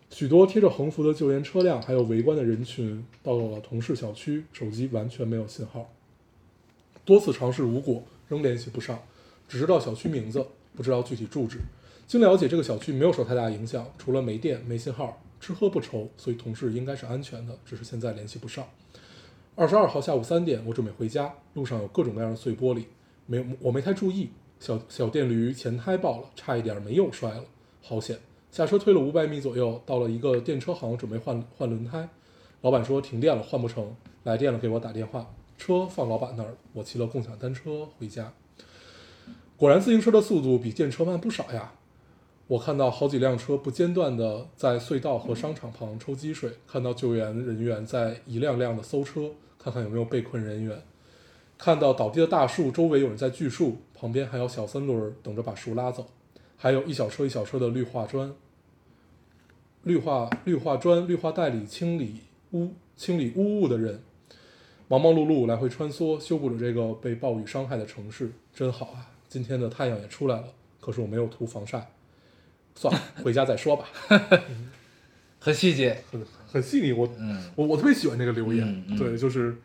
[0.09, 5.89] 许多贴着横幅的救援车辆，还有围观的人群，到了同事小区，手机完全没有信号，
[7.03, 8.99] 多次尝试无果，仍联系不上，
[9.51, 11.59] 只知道小区名字，不知道具体住址。
[12.07, 18.65] 经了解，这个小区没有受太大影响，除了没电、没信号，吃喝不愁，所以同事应该是安全的，只是现在联系不上。
[19.55, 22.85] 二十二号下午三点，我准备回家，路上有各种各样的碎玻璃，
[23.25, 27.43] 没我没太注意，小小电驴前胎爆了，差一点没又摔了，
[27.81, 28.17] 好险！
[28.51, 32.07] 下车推了五百米左右，到了一个电车行，准备换换轮胎，
[32.61, 38.31] 老板说停电了，换不成，来电了给我打电话，车放老板那儿了，我骑了共享单车回家。
[39.61, 41.73] 果然，自行车的速度比电车慢不少呀。
[42.47, 50.81] 我看到好几辆车不间断地在隧道和商场旁抽积水，看到救援人员在一辆辆的搜车，看看有没有被困人员。
[51.59, 56.07] 看到倒地的大树周围有人在锯树，旁边还有小三轮等着把树拉走，
[56.57, 58.33] 还有一小车一小车的绿化砖、
[59.83, 62.21] 绿化绿化砖、绿化带里清理
[62.53, 64.01] 污清理污物的人，
[64.87, 69.10] 忙忙碌碌来回穿梭，修补着这个被暴雨伤害的城市，真好啊！
[69.31, 70.43] 今天的太阳也出来了，
[70.81, 71.89] 可是我没有涂防晒。
[72.75, 73.85] 算了， 回家再说吧。
[75.39, 79.55] 很细节，很很细腻，我、嗯我我特别喜欢这个留言，嗯嗯对，就是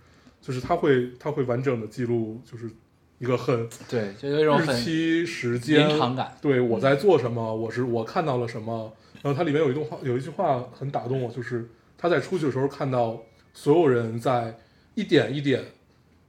[0.40, 2.70] 就是他会他会完整的记录，就是
[3.18, 8.92] 一个很对，就有一种日期、时间、临场感对我在做什么，我是我看到了什么。
[9.20, 13.20] 然后它里面有一段话，有一句话很打动我，就是他在出去的时候看到
[13.52, 14.56] 所有人在
[14.94, 15.64] 一点一点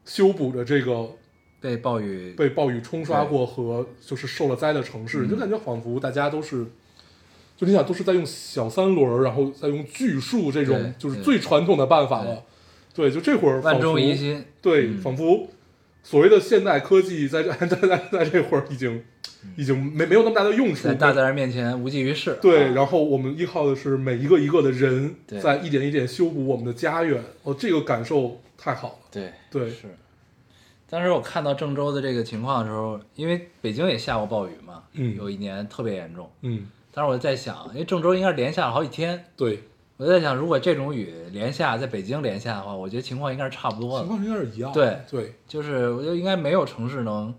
[0.05, 1.11] 修补着这个
[1.59, 6.65] 被暴雨被暴雨冲刷过和就是受了灾的城市，嗯就感觉仿佛大家都是，
[7.55, 12.43] 就你想都是在用小三轮儿，然后再用锯树这种就是最传统的办法了。
[12.93, 15.47] 对，就这会儿万众一心，对，嗯仿佛
[16.03, 19.03] 所谓的现代科技在这 在在在这会儿已经
[19.55, 20.93] 已经没没有那么大的用处在。
[20.95, 22.37] 大自然面前无济于事。
[22.41, 27.23] 对，啊然后我们依靠的是每一个一个的人在一点一点修补我们的家园。
[27.43, 28.95] 哦，这个感受太好了。
[29.11, 29.87] 对对，是。
[30.89, 36.29] 当时我看到郑州的这个情况的时候，因为北京也下过暴雨嘛，嗯有一年特别严重。
[36.41, 39.63] 嗯，当时我就在想，因为郑州应该是连下了好几天，对，
[39.97, 44.05] 我就在想，如果这种雨连下在北京连下的话，我觉得情况应该是差不多的。
[44.05, 44.71] 情况应该是一样。
[44.71, 47.33] 对对就是我觉得应该没有城市能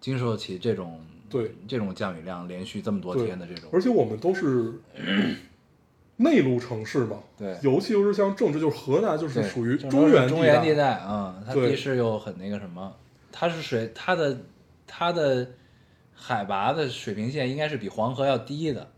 [0.00, 1.54] 经受起这种对。
[1.68, 3.68] 这种降雨量连续这么多天的这种。
[3.72, 4.72] 而且我们都是
[6.16, 7.58] 内陆城市嘛，对。
[7.62, 12.94] 尤其又是像郑州，就是河南，就是属于中原中原地地带，嗯，它地势又很那个什么，
[13.32, 14.38] 它是水，它的
[14.86, 15.48] 它的
[16.14, 18.88] 海拔的水平线应该是比黄河要低的，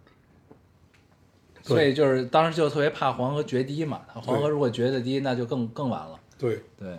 [1.62, 6.98] 所以就是当时就特别怕黄河决堤嘛，它黄河如果决的堤，那就更更完了，对，对，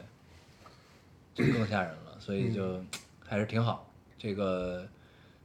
[1.35, 2.81] 就更吓人了，所以就
[3.23, 4.87] 还是挺好，这个。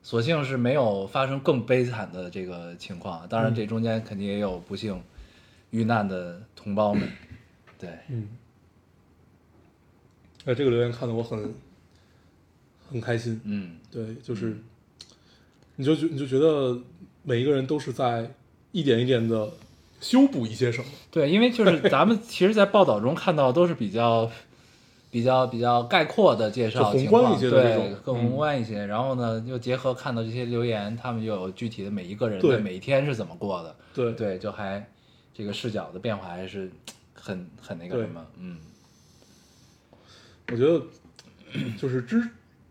[0.02, 5.00] 所幸是没有发生更悲惨的这个情况，当然这中间肯定也有不幸
[5.70, 7.08] 遇难的同胞们，
[7.78, 8.28] 对，嗯。
[10.44, 11.54] 哎，这个留言看得我很
[12.90, 13.40] 很开心。
[13.44, 14.58] 嗯，对，就是，
[15.76, 16.76] 你就觉你就觉得
[17.22, 18.28] 每一个人都是在
[18.72, 19.52] 一点一点的
[20.00, 20.86] 修补一些什么。
[21.12, 24.28] 对，因为就是咱们其实，在报道中看到都是比较、
[25.12, 28.86] 比较、比较概括的介绍情况，观一些的对，更嗯宏观一些。
[28.86, 34.12] 然后呢，又结合看到这些留言，他们又有具体的每一个人对的每一天是怎么过的，对。
[34.14, 34.88] 对，就还
[35.34, 36.70] 这个视角的变化还是
[37.12, 38.56] 很很那个什么，嗯，
[40.50, 40.82] 我觉得
[41.78, 42.26] 就是之，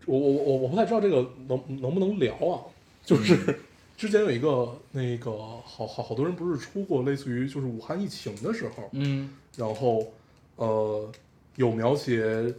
[0.06, 2.60] 我我我我不太知道这个能能不能聊啊，
[3.04, 3.60] 就是、
[3.96, 5.30] 之前有一个那个
[5.64, 10.04] 好好好多人不是出过类似于就是武汉疫情的时候，嗯然后
[10.56, 11.08] 呃
[11.56, 12.54] 有描写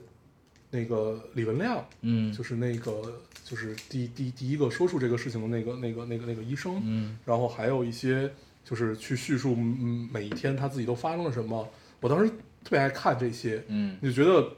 [0.71, 2.31] 那个李文亮，嗯。
[2.31, 7.17] 就是那个就是第第第一个说出这个事情的那个那个那个那个医生，嗯。
[7.25, 8.31] 然后还有一些
[8.63, 11.67] 就是去叙述嗯每一天他自己都发生了什么。
[11.99, 12.29] 我当时
[12.63, 13.97] 特别爱看这些，嗯。
[14.01, 14.51] 你就觉得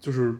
[0.00, 0.36] 就是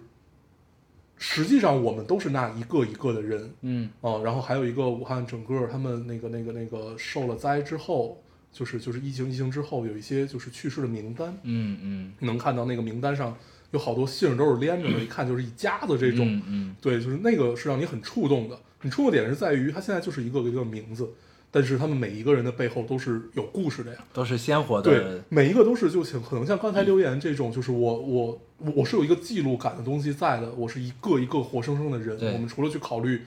[1.16, 3.90] 实际上我们都是那一个一个的人嗯。
[4.00, 8.22] 啊，然后还有一个武汉整个他们那个那个那个受了灾之后，
[8.54, 13.36] 就是就是疫情疫情之后有一些就是去世的名单，嗯嗯能看到那个名单上
[13.72, 16.24] 有好多姓儿都是连着的，一看就是一家子这种。
[16.26, 18.56] 嗯嗯对，就是那个是让你很触动的。
[18.82, 21.08] 你触动点是在于他现在就是一个一个名字，
[21.50, 23.98] 但是他们每一个人的背后都是有故事的呀。
[24.12, 32.16] 都是鲜活的对的，，每一个都是就像可能像刚才留言这种，就是我我我我是有一个记录感的东西在的，我是一个一个活生生的人。
[32.32, 33.22] 我们除了去考虑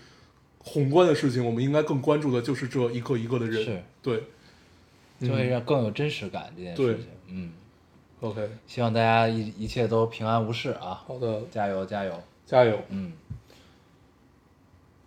[0.59, 3.83] 宏观的事情，我们应该更关注的就是这一个一个的人。
[4.01, 4.23] 对
[5.19, 7.07] 就会嗯让更有真实感这件事情。
[7.27, 7.51] 嗯
[8.21, 11.03] ，，OK，希望大家一一切都平安无事啊！
[11.07, 12.13] 好的，加油加油！
[12.45, 12.77] 加油。
[12.89, 13.13] 嗯，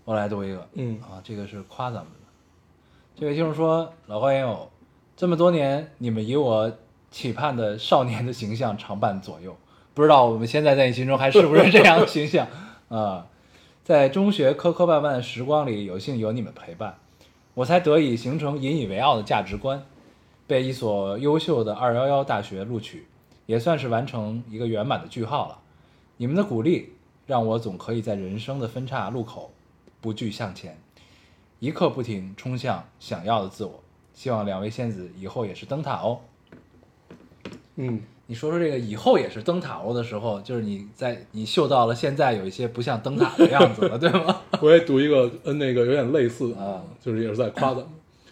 [0.04, 2.18] 我来读一个，嗯啊，这个是夸咱们的。
[3.16, 4.70] 这位听众说：“老花眼友，
[5.16, 6.72] 这么多年，你们以我
[7.10, 9.56] 期盼的少年的形象常伴左右，
[9.94, 12.46] 不知道我们现在在你心中还是不是这样的形象
[12.88, 13.26] 啊？
[13.82, 16.96] 在中学磕磕绊绊的时光里，有幸有你们陪伴，
[17.54, 19.84] 我才得以形成引以为傲的价值观，
[20.50, 23.06] 被一所优秀的二幺幺大学录取，
[23.46, 25.60] 也算是完成一个圆满的句号了。
[26.16, 26.88] 你们的鼓励，
[27.24, 29.52] 让我总可以在人生的分岔路口
[30.00, 30.76] 不惧向前，
[31.60, 33.80] 一刻不停冲向想要的自我。
[34.12, 36.18] 希望两位仙子以后也是灯塔哦。
[37.76, 44.40] 嗯，你说说这个以后也是灯塔哦的时候，就是你在你嗅到了现在有一些不像灯塔的样子了，对吗？
[44.60, 47.86] 我也读一个跟那个有点类似啊，就是也是在夸咱们。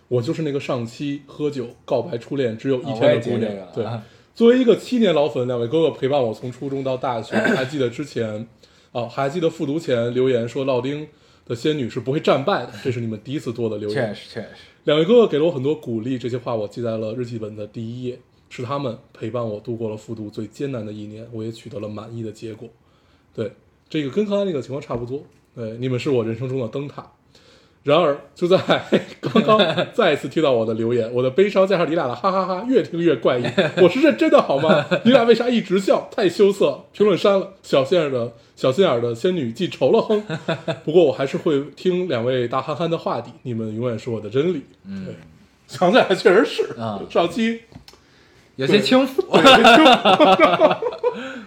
[0.08, 3.36] 我就是那个上期喝酒告白初恋只有一天的姑。
[3.36, 4.02] 娘对啊，
[4.34, 8.46] 作为一个七年老粉，两位哥哥陪伴我从初中到大学，还记得之前，
[8.92, 11.06] 哦，还记得复读前留言说老丁
[11.46, 14.08] 的仙女是不会战败的，这是你们第一次做的留言。
[14.08, 14.48] 确实确实，
[14.84, 18.18] 两位哥哥给了我很多鼓励，这些话我记在了日记本的第一页，
[18.48, 22.68] 是他们陪伴我度过了复读最艰难的一年，我也取得了满意的结果。
[23.34, 23.52] 对，
[23.88, 25.22] 这个跟刚才那个情况差不多。
[25.54, 27.10] 对，你们是我人生中的灯塔。
[27.84, 28.58] 然而，就在
[29.20, 33.44] 刚刚再一次听到我的留言，我的悲伤加上你俩的哈哈哈，越听越怪异。
[33.80, 34.84] 我是认真的好吗？
[35.04, 36.08] 你俩为啥一直笑？
[36.14, 36.84] 太羞涩。
[36.92, 37.54] 评论删了。
[37.62, 40.22] 小心眼儿的小心眼儿的仙女记仇了哼。
[40.84, 44.64] 不过我还是会听两位大憨憨的话的，你们永远是我的真理。
[44.86, 45.14] 嗯对，
[45.66, 47.60] 想起来确实是啊上期
[48.56, 49.22] 有些轻浮。
[49.22, 49.42] 对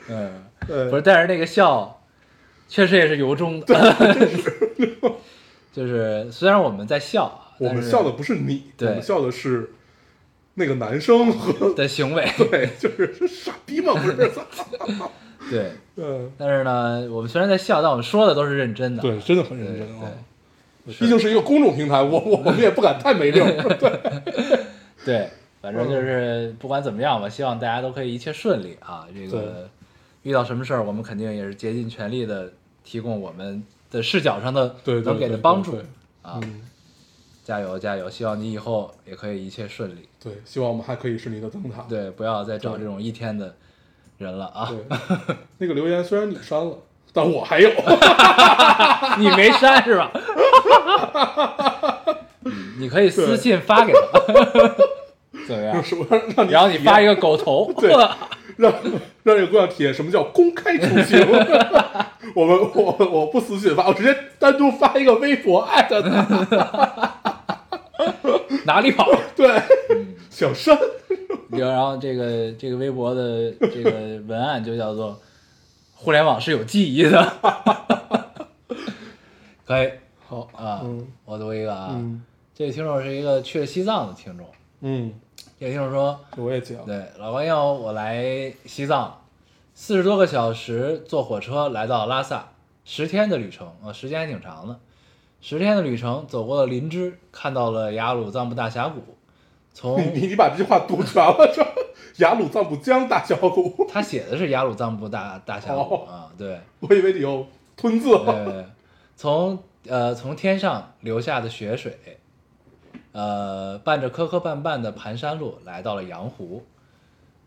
[0.10, 0.32] 嗯，
[0.68, 2.02] 对不是，但是那个笑，
[2.68, 3.76] 确实也是由衷的。
[5.72, 9.72] 就是虽然我们在笑啊，我们笑的不是你，我们笑的是
[10.56, 13.94] 那个男生和 的行为，对，就是是傻逼嘛？
[13.94, 14.16] 不是，
[15.50, 15.72] 对。
[15.98, 19.02] 嗯，但是呢，我们虽然在笑，但我们说的都是认真的。
[19.02, 20.10] 对，真的很认真啊。
[20.86, 23.52] 对毕竟是一个公众平台，我我我们也不敢太没溜儿。
[23.78, 23.92] 对，
[25.06, 25.30] 对，
[25.62, 29.06] 反正嗯就是不管怎么样吧，希望大家都可以一切顺利啊。
[29.14, 29.70] 这个
[30.24, 32.52] 遇到什么事儿，我们肯定也是竭尽全力的
[32.84, 35.78] 提供我们的视角上的对，对能给的帮助
[36.24, 36.40] 啊。
[36.42, 36.62] 嗯，
[37.44, 38.10] 加油加油！
[38.10, 40.08] 希望你以后也可以一切顺利。
[40.24, 41.82] 对，希望我们还可以顺利的登塔。
[41.90, 43.54] 对，不要再找这种一天的
[44.18, 44.70] 人了啊！
[44.72, 44.98] 对，
[45.60, 46.78] 那个留言虽然你删了，
[47.12, 47.70] 但我还有。
[49.20, 50.12] 你没删是吧？
[52.46, 54.20] 嗯你可以私信发给他，
[55.52, 55.84] 怎么样？
[55.84, 57.90] 什么让你然后你发一个狗头， 对
[58.58, 58.72] 让
[59.24, 61.20] 让这个姑娘体验什么叫公开处刑。
[62.34, 67.20] 我们我我不私信发，我直接单独发一个微博艾特他。
[68.66, 69.12] 哪里跑？
[69.36, 69.50] 对，
[69.90, 70.78] 嗯想删。
[71.50, 73.92] 然后这个这个微博的这个
[74.26, 75.20] 文案就叫做
[75.94, 77.34] “互联网是有记忆的”，
[79.68, 79.90] 可以
[80.28, 80.82] 好啊。
[80.84, 82.22] 嗯我读一个啊，嗯
[82.54, 84.46] 这个听众是一个去了西藏的听众，
[84.82, 85.12] 嗯，
[85.62, 86.20] 这位听众说。
[86.38, 86.84] 我也讲。
[86.88, 89.22] 对，老朋友，我来西藏，
[89.76, 92.48] 四十多个小时坐火车来到拉萨，
[92.84, 94.80] 十天的旅程啊、时间还挺长的。
[95.40, 99.04] 十天的旅程，走过了林芝，看到了雅鲁藏布大峡谷。
[99.72, 101.64] 从你你你把这句话读全了，这
[102.26, 107.46] 雅鲁藏布江大峡谷，他写的是雅鲁藏布大大峡谷哦啊，对，我以为你有
[107.78, 108.10] 吞字。
[108.26, 108.66] 对，
[109.16, 111.96] 从呃从天上流下的雪水，
[113.12, 116.64] 呃，伴着磕磕绊绊的盘山路来到了羊湖，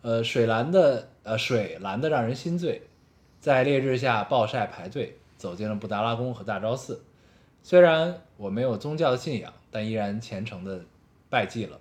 [0.03, 2.83] 呃，水蓝的呃水蓝的让人心醉，
[3.41, 7.03] 在烈日下暴晒排队，走进了布达拉宫和大昭寺。
[7.63, 10.85] 虽然我没有宗教的信仰，但依然虔诚的
[11.31, 11.79] 拜祭了。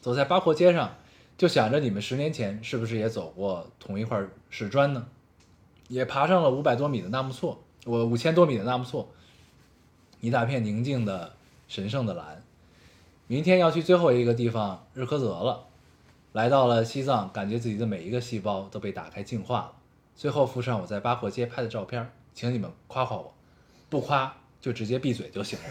[0.00, 0.96] 走在八廓街上，
[1.36, 5.06] 就想着你们十年前是不是也走过同一块石砖呢？
[5.88, 9.10] 也爬上了五百多米的纳木错，我五千多米的纳木错，
[10.20, 11.34] 一大片宁静的、
[11.68, 12.42] 神圣的蓝。
[13.26, 15.64] 明天要去最后一个地方日喀则了，
[16.32, 19.72] 来到了西藏，感觉自己的每一个细胞都被打开净化了。
[20.14, 23.32] 最后附上我在八廓街拍的照片，请你们夸夸我，
[23.88, 25.64] 不夸就直接闭嘴就行了。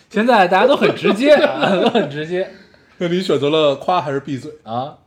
[0.10, 2.50] 现在大家都很直接啊，都很直接
[2.98, 4.52] 那你选择了夸还是闭嘴？
[4.64, 4.98] 啊，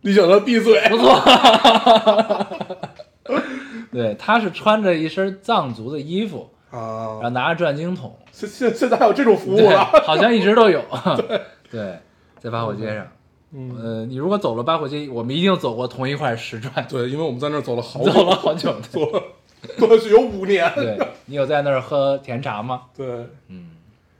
[0.00, 0.80] 你选择闭嘴。
[0.88, 1.20] 不错。
[3.92, 9.84] 对，他是穿着一身藏族的衣服，然后啊，拿着转经筒，现 现现在还有这种服务对，了？
[10.04, 10.82] 好像一直都有。
[11.70, 11.98] 对，
[12.40, 13.06] 在八火街上，
[13.52, 18.74] 嗯，呃，你如果走了八火街，我们一定走过同一块石砖，对，因为我们在那儿走了好久走，了好久。
[18.80, 19.22] 走了，
[19.78, 20.70] 过去有五年。
[20.74, 22.82] 对你有在那儿喝甜茶吗？
[22.96, 23.06] 对，
[23.48, 23.70] 嗯，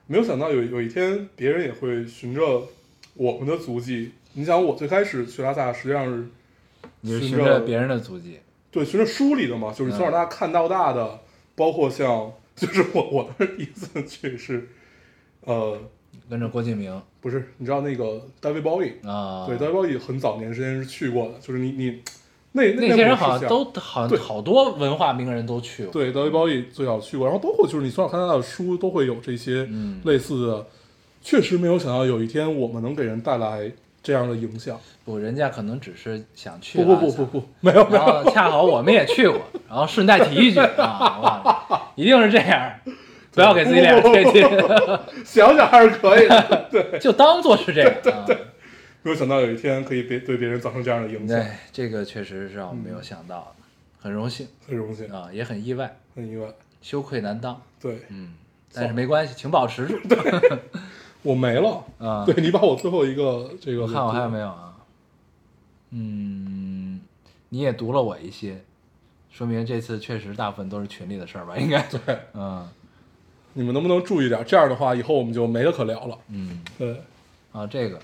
[0.07, 2.43] 没有想到有有一天别人也会循着
[3.15, 4.13] 我们的足迹。
[4.35, 6.27] 你想，我最开始去拉萨实际上是
[7.01, 8.41] 你是循着循着别人的足迹，
[8.71, 11.19] 对循着书里的嘛，就是从小到大看到大的，
[11.55, 14.69] 包括像 就是我我当时第一次去是，
[15.43, 15.79] 呃，
[16.31, 22.01] 跟着郭敬明不是，你知道那个 David Bowie，、啊，对，David Bowie 很早年时间是去过的，就是你你
[22.53, 30.67] 那那些人好像都好像好多文化名人都去过，对 David Bowie 最早去过，然后包括就是你从小看到大的书都会有这些嗯类似的，
[31.23, 34.79] 确实没有想到有一天我们能给人带来这样的影响。
[35.05, 39.39] 不，人家可能只是想去不不不不不，没有没然有，后恰好我们也去过，
[39.69, 42.73] 然后顺带提一句啊， 哇，一定是这样，
[43.33, 44.43] 不要给自己脸上贴金，
[45.25, 46.69] 想想还是可以的。
[46.73, 48.27] 对，就当做是这样啊。
[49.03, 53.65] 没有想到有一天可以别对别人造成这样的影响，对，这个确实是让我没有想到的，
[54.01, 56.49] 很荣幸很荣幸，啊，也很意外，很意外。
[56.81, 58.01] 羞愧难当，对。
[58.09, 58.35] 嗯，
[58.73, 60.59] 但是没关系，请保持住 对。
[61.23, 62.25] 我没了，啊。
[62.25, 64.75] 对你把我最后一个这个，我看我还有没有啊？
[65.91, 67.01] 嗯，
[67.51, 68.63] 你也读了我一些，
[69.37, 71.57] 说明这次确实大部分都是群里的事儿吧？
[71.57, 72.69] 应该，对，嗯
[73.53, 74.45] 你们能不能注意点？
[74.47, 76.17] 这样的话，以后我们就没得可聊了。
[76.29, 77.03] 嗯对，
[77.51, 78.01] 啊，这个，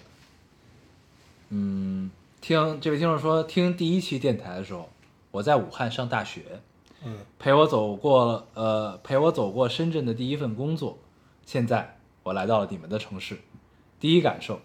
[1.51, 4.89] 嗯，听这位听众说，听第一期电台的时候，
[5.31, 6.43] 我在武汉上大学，
[7.05, 10.99] 嗯，陪我走过呃陪我走过深圳的第一份工作，
[11.47, 13.39] 现在我来到了你们的城市，
[14.01, 14.61] 第一感受，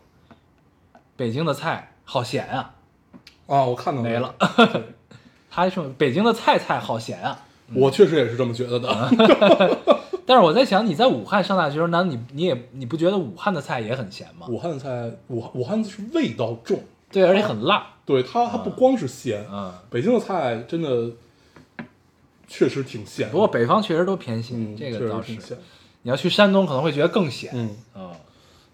[1.15, 2.73] 北京的菜好咸啊，
[3.45, 4.35] 啊，我看到没了。
[5.63, 7.39] 还说北京的菜菜好咸啊，
[7.73, 9.09] 我确实也是这么觉得的。
[10.27, 14.47] 但是我在想，你在武汉上大学时候，难道你你也你不觉得武汉的菜也很咸吗？
[14.49, 19.71] 武汉的菜，武汉武汉是味道重，对，而且很辣，对它它不光是咸，嗯。
[19.89, 21.11] 北京的菜真的
[22.47, 23.29] 确实挺咸。
[23.29, 25.37] 不过北方确实都偏咸，嗯，这个倒是。
[26.01, 27.51] 你要去山东，可能会觉得更咸。
[27.53, 28.11] 嗯，嗯，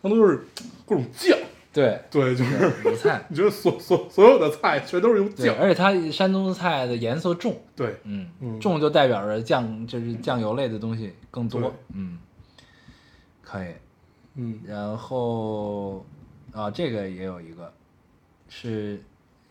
[0.01, 0.47] 他们都是
[0.85, 1.37] 各种酱，
[1.73, 12.19] 对，对，就是鲁菜， 你觉得所所所有的菜全都是用，酱，而且它山东菜的颜色重，对，嗯，嗯重就代表着酱，就是酱油类的东西更多，嗯，
[13.41, 13.69] 可以。
[14.35, 16.05] 嗯然后
[16.53, 17.71] 啊，这个也有一个
[18.47, 19.01] 是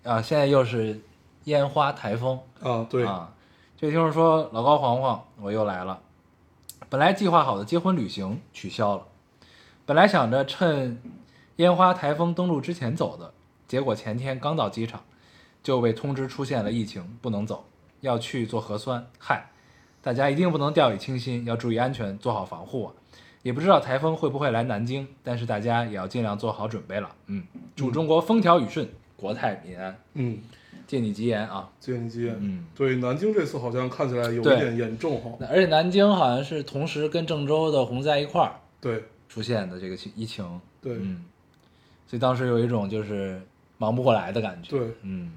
[0.02, 0.98] 啊，现在又是
[1.44, 3.32] 烟花台风，啊，对，啊，
[3.76, 6.00] 这位听众说老高黄黄，我又来了。
[6.88, 9.06] 本来计划好的结婚旅行取消了，
[9.86, 11.00] 本来想着趁
[11.60, 13.34] 烟花台风登陆之前走的，
[13.68, 15.04] 结果前天刚到机场
[15.62, 17.66] 就被通知出现了疫情，不能走，
[18.00, 19.06] 要去做核酸。
[19.18, 19.50] 嗨，
[20.00, 22.94] 大家一定不能掉以轻心，要注意安全，做好防护啊！
[23.42, 27.14] 也不知道台风会不会来南京，但是大家也要尽量做好准备了。
[27.26, 27.44] 嗯，
[27.76, 30.38] 祝中国风调雨顺，国泰民安，嗯，
[30.86, 31.70] 借你吉言啊！
[31.78, 32.64] 借你吉言，嗯。
[32.74, 41.22] 对，南京这次好像看起来有一点严重哈，而且南京好像是同时跟郑州的洪灾一块儿对出现的这个疫情，对嗯，
[42.10, 43.40] 所以当时有一种就是
[43.78, 45.30] 忙不过来的感觉，对，嗯，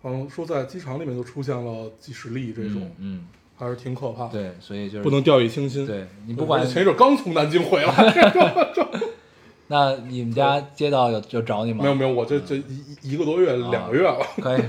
[0.00, 3.26] 好像说在机场里面就出现了几十例这种，嗯，
[3.58, 5.86] 还是挺可怕的，，对，所以就是不能掉以轻心。
[5.86, 7.92] 对你，不管前一阵刚从南京回来
[9.68, 11.82] 那你们家街道有有找你吗？
[11.84, 14.62] 没有没有，我这这一一一个多月啊两个月了，可以，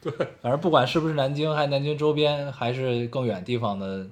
[0.00, 4.06] 对，反正不管是不是南京，还是南京周边，还是更远地方的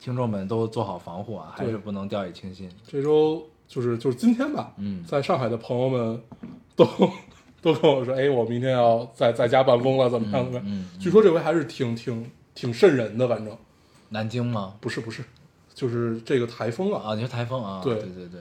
[0.00, 2.68] 听众们都做好防护啊，还是对不能掉以轻心。
[2.84, 6.22] 这周就是就是今天吧，嗯在上海的朋友们
[6.76, 6.86] 都
[7.62, 10.44] 都跟我说，哎，我明天要在在家办公了，怎么样？
[10.44, 10.64] 怎么样？
[10.66, 13.56] 嗯，据说这回还是挺挺挺瘆人的，反正
[14.10, 14.74] 南京吗？
[14.80, 15.24] 不是不是，
[15.74, 17.80] 就是这个台风啊，啊，你说台风啊？
[17.82, 18.40] 对对对对。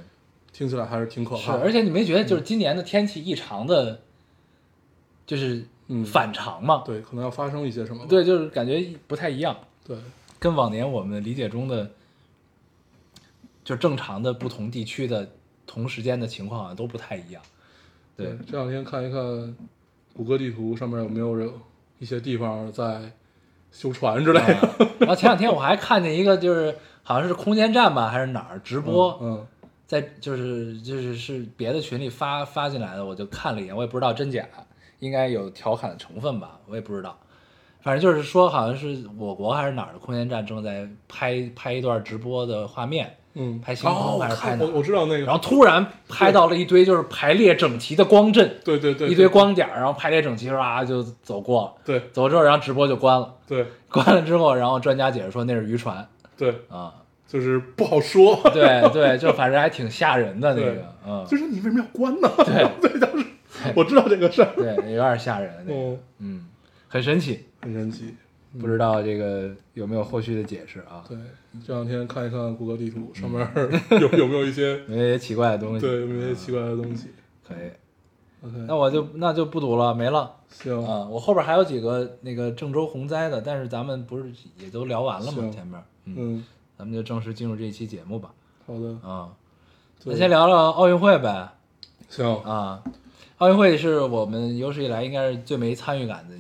[0.52, 1.62] 听起来还是挺可，怕的。
[1.64, 4.02] 而且你没觉得就是今年的天气异常的，
[5.26, 6.84] 就是嗯反常吗？
[6.86, 8.06] 对，可能要发生一些什么。
[8.08, 9.98] 对，就是感觉不太一样，对，
[10.38, 11.89] 跟往年我们理解中的，
[13.64, 15.28] 就正常的不同地区的
[15.66, 17.41] 同时间的情况好像都不太一样。
[18.16, 19.55] 对，这两天看一看
[20.14, 21.51] 谷歌地图上面有没有人
[21.99, 23.01] 一些地方在
[23.72, 24.53] 修船之类的。
[24.55, 29.45] 啊然后前两天我还看见一个，就是好像是空间站吧，还是哪儿直播，嗯，
[29.86, 34.47] 在就是就是是别的群里发发进来的，我就看了一眼，我也不知道真假，
[34.99, 37.18] 应该有调侃的成分吧，我也不知道。
[37.82, 51.64] 反正就是说，好像是我国还是哪儿的空间站正在拍拍一段直播的画面，嗯，拍星空哦还是拍哪我看我我知道那个，然后突然拍到了一堆就是排列整齐的光阵，对对对，一堆光点，然后排列整齐，唰就走过。
[51.64, 51.74] 了。
[51.84, 52.02] 对。
[52.12, 53.34] 走之后，然后直播就关了。
[53.48, 53.66] 对。
[53.90, 56.08] 关了之后，然后专家解释说那是渔船。
[56.38, 56.94] 对，啊，
[57.28, 62.30] 就是不好说，对对，就反正还挺吓人的那个，嗯，就是你为什么要关呢？
[62.38, 62.68] 对。
[62.82, 63.26] 对，当时
[63.76, 66.46] 我知道这个事儿，对，有点吓人，那个，嗯，嗯，
[66.88, 68.16] 很神奇，很神奇。
[68.60, 71.04] 不知道这个有没有后续的解释啊？
[71.08, 71.18] 对，
[71.66, 73.47] 这两天看一看谷歌地图上面
[73.91, 77.08] 有有没有一些有一些奇怪的东西，对有没有一些奇怪的东西。
[77.47, 80.36] 可以，OK，那我就那就不读了，没了。
[80.49, 85.49] 行，啊，我后边还有几个那个郑州洪灾的，但是咱们不是也都聊完了吗？
[85.51, 86.45] 前面，嗯，嗯，
[86.78, 88.32] 咱们就正式进入这一期节目吧。
[88.66, 89.30] 好的，啊，
[90.06, 91.49] 那先聊聊奥运会呗。
[92.08, 92.82] 行，啊，
[93.39, 96.36] 奥运会是我们有史以来应该是最没参与感的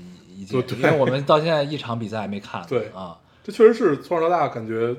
[0.51, 2.65] 因为我们到现在一场比赛还没看。
[2.67, 4.95] 对啊，这确实是从小到大感觉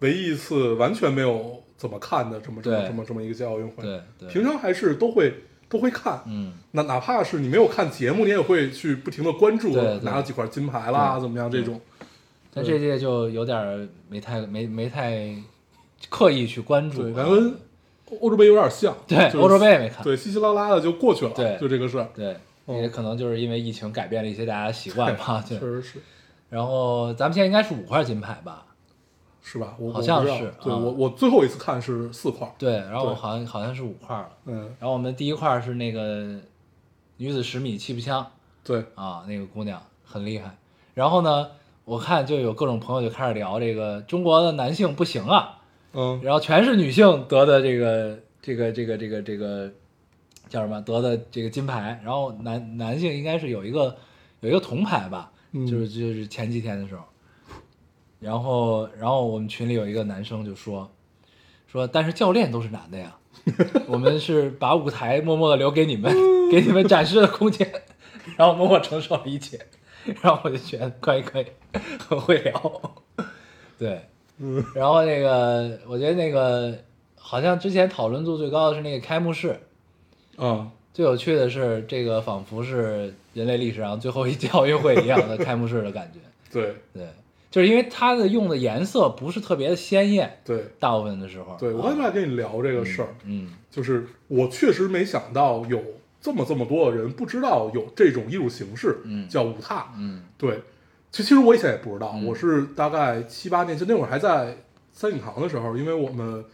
[0.00, 3.82] 唯一一次完全没有怎么看的这么这么这么这么一个届奥运会。
[3.82, 5.34] 对对，平常还是都会
[5.68, 11.80] 都会看，嗯，那哪怕是你没有看节目，你也会去不停的关注拿了几块金牌啦，怎么样这种。
[12.52, 15.32] 但这届就有点儿没太没没太
[16.08, 17.14] 刻意去关注对，啊。
[17.16, 17.54] 咱跟
[18.20, 20.02] 欧洲杯有点像，就是对欧洲杯也没看。
[20.02, 22.40] 对稀稀拉拉的就过去了，对就这个事儿，对，嗯
[22.76, 25.42] 也可能就是因为疫情改变了一些大家的习惯吧。
[25.46, 25.98] 确实是
[26.48, 28.64] 然后咱们现在应该是五块金牌吧？
[29.42, 29.74] 是吧？
[29.78, 34.28] 我好像是啊对我我最后一次看是四块，对，然后我好像好像是五块了。
[34.44, 36.38] 嗯，然后我们第一块是那个
[37.16, 38.26] 女子十米气步枪
[38.62, 40.50] 对，啊，那个姑娘很厉害。
[40.92, 41.48] 然后呢，
[41.84, 45.58] 我看就有各种朋友就开始聊这个中国的男性不行啊，
[45.94, 49.70] 嗯然后全是女性得的这个这个这个这个这个
[50.50, 53.96] 叫什么得的这个金牌，然后男男性应该是有一个
[54.40, 57.04] 有一个铜牌吧，嗯就是就是前几天的时候，
[58.18, 60.90] 然后然后我们群里有一个男生就说
[61.66, 63.16] 说，但是教练都是男的呀，
[63.86, 66.12] 我们是把舞台默默的留给你们，
[66.50, 67.70] 给你们展示的空间，
[68.36, 69.58] 然后默默承受了一切，
[70.20, 71.46] 然后我就觉得可以可以，
[72.08, 72.92] 很会聊，
[73.78, 74.64] 对，嗯。
[74.74, 76.76] 然后那个我觉得那个
[77.14, 79.58] 好像之前讨论度最高的是那个开幕式，
[80.40, 86.18] 啊，最有趣的是这个仿佛是人类历史上最后一届奥运会一样的开幕式的感觉，
[86.52, 86.74] 对。
[86.92, 87.08] 对，
[87.50, 90.64] 就是因为它的用的颜色不是特别的鲜艳，对。
[90.78, 95.80] 大部分的时候，对，我刚才在跟你聊这个事儿，嗯就是我确实没想到有
[96.20, 100.22] 这么这么多的人不知道有这种艺术形式，嗯叫舞踏，嗯。
[100.38, 100.60] 对，
[101.12, 104.56] 其其实我以前也不知道，嗯我是大概七八年，前那会儿还在
[104.92, 106.44] 三影堂的时候，因为我们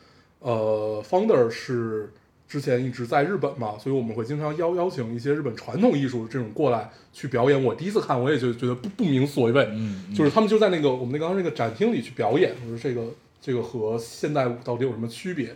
[0.41, 2.13] 呃 founder 是
[2.49, 7.63] 之前一直在日本嘛，所以我们会经常邀邀请一些日本传统艺术这种过来去表演。
[7.63, 13.05] 我第一次看，我也就觉得不不明所谓，嗯，嗯就是他们就在那个我们那刚刚那个展厅里去表演，我说这个
[13.41, 15.55] 这个和现代舞到底有什么区别？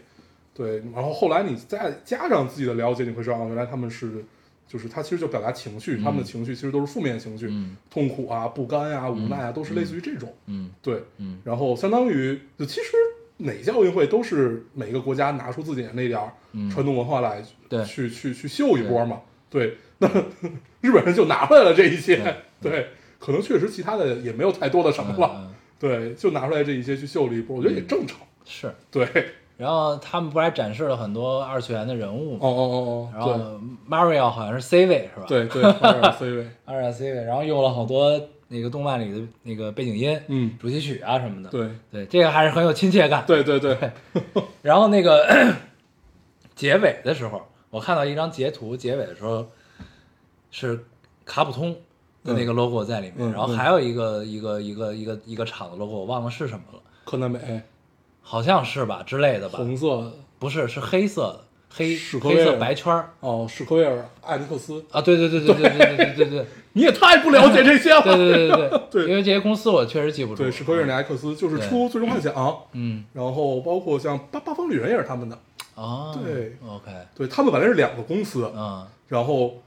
[0.52, 4.24] 对，然后后来你再加上自己的了解，你会知道，哦原来他们是，
[4.68, 10.34] 就是他其实就表达情绪，他们的情绪其实都是负面情绪，嗯痛苦啊、不甘啊、无奈啊，都是类似于这种。
[10.46, 12.88] 嗯对，嗯然后相当于就其实
[13.40, 16.70] 哪届奥运会都是每个国家拿出自己的那点儿嗯。
[16.70, 17.84] 传统文化来，对。
[17.84, 19.20] 去去去秀一波嘛。
[19.48, 20.08] 对，那
[20.80, 22.16] 日本人就拿出来了这一些，
[22.60, 22.70] 对。
[22.70, 22.88] 对，
[23.18, 28.18] 可能确实其他的也没有太多的什么了，对，就拿出来这一些去秀了一波，我觉得也正常。
[28.44, 29.06] 是， 对，
[29.56, 32.48] 然后他们不还展示了很多二次元的人物哦哦？
[32.48, 35.26] 哦哦然后 Mario 好像是 C 位是吧？
[35.26, 38.20] 对对对，二点 C 位，二点 C 位，然后用了好多
[38.52, 41.48] 那个动漫里的那个背景音、嗯，主题曲啊什么的。
[41.50, 43.24] 对对，这个还是很有亲切感。
[43.24, 43.78] 对对对，
[44.60, 45.24] 然后那个
[46.56, 47.40] 结尾的时候，
[47.70, 49.46] 我看到一张截图，结尾的时候
[50.50, 50.84] 是
[51.24, 51.72] 卡普通
[52.24, 57.62] 的那个 logo 在里面，嗯嗯然后还有一个、一个一个一个一个厂的 logo，我忘了是什么了，柯南美
[58.20, 59.58] 好像是吧之类的吧？
[59.58, 65.00] 红色的不是，是黑色的，黑黑色白圈儿哦，史克威尔艾尼克斯，啊！
[65.00, 68.02] 对对对对对对对对对对你也太不了解这些了。
[68.02, 70.42] 对 对对对因为这些公司我确实记不住。
[70.42, 72.32] 对，史克威尔奈克斯就是出《最终幻想》，
[72.72, 75.38] 嗯然后包括像《八八方旅人》也是他们的。
[75.74, 79.62] 哦，对，OK，对他们本来是两个公司，嗯然后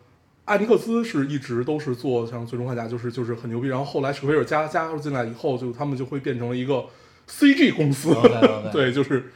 [0.45, 3.68] 艾尼克斯是一直都是做像《最终幻想》，就是就是很牛逼。
[3.68, 6.86] 然后后来史克威尔加加入进来以后，就他们就会变成了一个
[7.30, 8.16] CG 公司。
[8.72, 9.32] 对，就是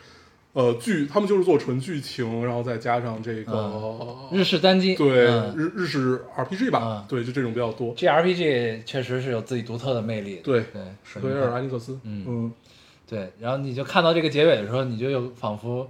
[0.57, 3.71] 呃剧，他们就是做纯剧情，然后再加上这个、
[4.31, 7.95] 日式单机，对、嗯日日式 RPG 吧，嗯对，就这种比较多。
[7.95, 10.41] ，GRPG 确实是有自己独特的魅力的。
[10.41, 12.51] 对对，史克威尔阿尼克斯，嗯嗯
[13.07, 15.87] 对，然后你就看到这个结尾的时候，你就有仿佛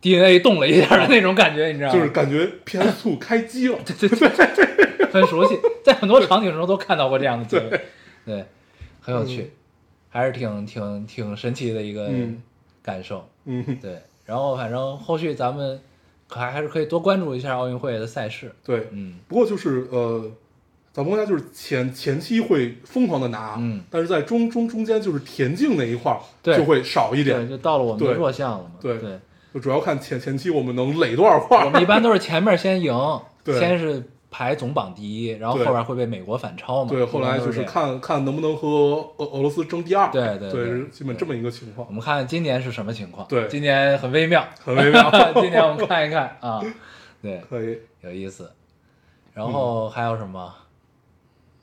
[0.00, 1.94] DNA 动了一下的那种感觉，你知道吗？
[1.94, 3.78] 就是感觉 PS Two 开机了。
[3.84, 7.80] 对对对对很熟悉， 在很多场景中都看到过这样的结尾，
[8.24, 8.44] 对，
[9.00, 9.50] 很有趣，
[10.08, 12.40] 还是挺挺挺神奇的一个嗯
[12.82, 13.98] 感受，嗯，对。
[14.24, 15.80] 然后反正后续咱们
[16.28, 20.30] 可还还是可以多关注一下奥运会的赛事，对，嗯，不过就是呃，
[20.92, 29.18] 咱们国家就是前前期会疯狂的拿，嗯但是在中中中间就是田径那一块儿对就会少一对，点，就到了我们的弱项了嘛，对对。
[29.52, 31.64] 就主要看前前期我们能垒多少块儿。
[31.64, 32.94] 我们一般都是前面先赢，
[33.42, 34.00] 对先是
[34.30, 36.90] 排总榜第一，然后后边会被美国反超嘛。
[36.90, 37.64] 对，后来就是。
[37.64, 38.68] 看看能不能和
[39.16, 43.26] 俄俄罗斯争第二，对对对对，基本这么一个情况我，们看今年是什么情况？
[43.28, 45.10] 对今年很微妙，很微妙。
[45.40, 46.62] 今年我们看一看啊，
[47.20, 48.50] 对，可以，有意思。
[49.32, 50.52] 然后还有什么？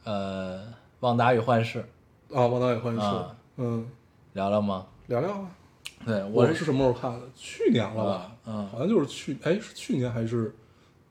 [0.04, 0.62] 呃，
[1.02, 1.80] 旺达与幻视
[2.34, 3.86] 啊，王导也欢喜啊，嗯，
[4.34, 4.86] 聊聊吗？
[5.08, 5.50] 聊聊啊。
[6.06, 7.20] 对，是我是什么时候看的？
[7.36, 8.32] 去年了吧？
[8.46, 10.56] 嗯好像就是去，哎，是去年还是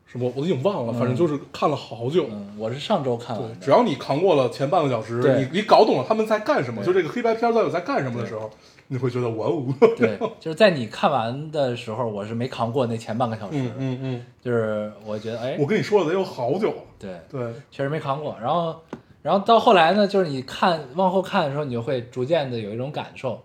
[0.07, 0.33] 什么？
[0.35, 2.27] 我都已经忘了，反正就是看了好久。
[2.31, 3.43] 嗯，我是上周看的。
[3.61, 5.21] 只要你扛过了前半个小时，
[5.53, 8.49] 你你搞懂了他们在干什么，就这个黑白片到底在干什么的时候，
[8.87, 9.65] 你会觉得哇哦，
[9.97, 18.37] 对，就是在你看完的时候，我是没扛过那前半个小时，嗯嗯嗯，就是我觉得哎，我跟你说了得有好久了，对，对，确实没扛过。
[18.41, 18.81] 然后，
[19.23, 23.43] 然后到后来呢，就是你看往后看的时候，你就会逐渐的有一种感受，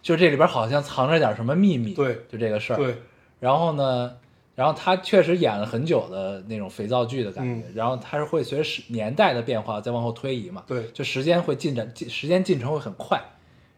[0.00, 1.92] 就是这里边好像藏着点什么秘密。
[1.92, 2.76] 对，就这个事儿。
[2.76, 2.96] 对，
[3.40, 4.12] 然后呢，
[4.58, 10.64] 然后他确实演了很久的那种肥皂剧的感觉，嗯然后他是会随着时年代的变化再往后推移嘛。
[10.66, 13.22] 对就时间会进展，进时间进程会很快。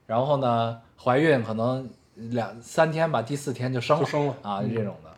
[0.06, 5.10] 然后呢，怀孕可能两三天吧，第四天就生了，就生了啊，嗯就这种的。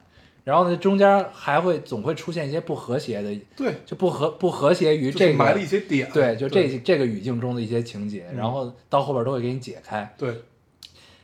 [0.42, 10.12] 然后呢，中间还会总会出现一些不和谐的，对，就不和不和谐于这埋了一些点，对，就这这个语境中的一些情节，嗯然后到后边都会给你解开。
[10.18, 10.42] 对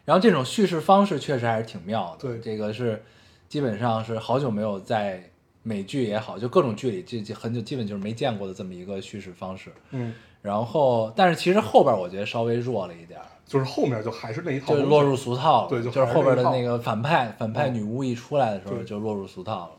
[0.05, 2.29] 然后这种叙事方式确实还是挺妙的。
[2.29, 3.03] 对这个是
[3.49, 5.23] 基本上是好久没有在
[5.63, 9.71] 美剧也好，就各种剧里就就很久基本就是没见过的这么一个叙事方式。
[9.91, 15.69] 嗯，然后，但是其实后边我觉得稍微弱了一点儿，就是后面就还是那一套，就落入俗套了。
[15.69, 19.71] 对就是是后边的那个反派反派嗯女巫一出来的时候就落入俗套了。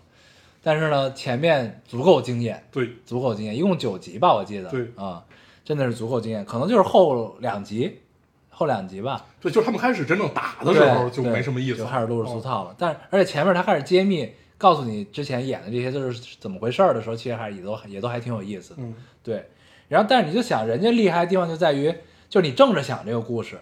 [0.61, 4.69] 但是呢，前面足够惊艳，对足够惊艳，一共九集吧，我记得。
[4.69, 5.23] 对啊，
[5.63, 7.99] 真的是足够惊艳，可能就是后两集，
[8.59, 9.25] 后两集吧。
[9.39, 12.41] 对，就是他们开始真正打的时候就没什么意思，就开始落入俗哦。
[12.43, 12.75] 套了。
[12.77, 18.75] 但是而且前面他开始揭秘，告诉你之前演的这些都是怎么回事儿的时候，其实还也都也都还挺有意思的。
[18.79, 18.93] 嗯，
[19.23, 19.49] 对，
[19.87, 21.93] 然后但是你就想，人家厉害的地方就在于，
[22.27, 23.57] 就是你正着想这个故事，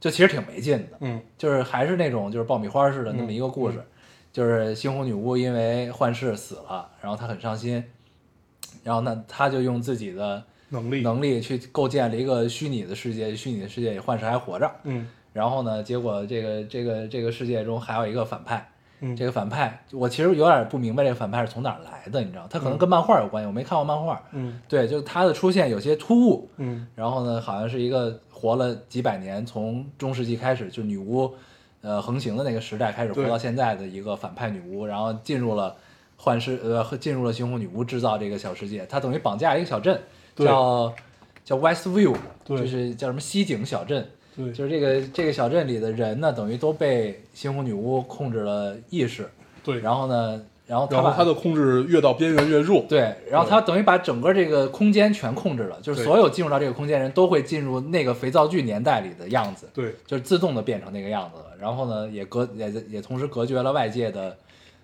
[0.00, 3.86] 就其实挺没劲的，嗯就是还是那种就是爆米花似的那么一个故事，嗯
[4.32, 7.82] 就是猩红女巫因为幻视死了，然后她很伤心，
[8.82, 15.08] 然后呢，她就用自己的能力，能力去构建了一个虚拟的世界，虚拟的世界里幻视还活着，嗯。
[15.32, 18.66] 然后呢，结果这个这个这个世界中还有一个反派，
[19.00, 22.46] 嗯，这个反派我其实有点不明白这个反派是从哪儿来的，你知道？
[22.48, 24.22] 他可能跟漫画有关系，我没看过漫画。
[24.32, 24.58] 嗯。
[24.66, 26.86] 对，就是他的出现有些突兀，嗯。
[26.94, 31.34] 然后呢，好像是一个活了几百年，从中世纪开始就女巫，
[31.82, 35.76] 呃横行的那个时代开始活到现在的一个反派女巫，然后进入了
[36.16, 40.04] 幻视，呃，进入了猩红女巫制造这个小世界，他等于绑架一个小镇，对
[40.44, 40.94] 叫
[41.44, 42.14] 叫 Westview，
[42.44, 42.58] 对。
[42.58, 44.06] 就是叫什么西景小镇。
[44.36, 49.26] 对，就是这个这个小镇里的人呢，等于都被猩红女巫控制了意识，
[49.64, 59.94] 对，然后呢，然后他把然后他的控制越到边缘越弱，对，然后他等于把整个这个空间全控制了，就是所有进入到这个空间人都会进入那个肥皂剧年代里的样子，对。
[60.06, 61.46] 就是自动的变成那个样子了。
[61.58, 64.36] 然后呢，也隔也也同时隔绝了外界的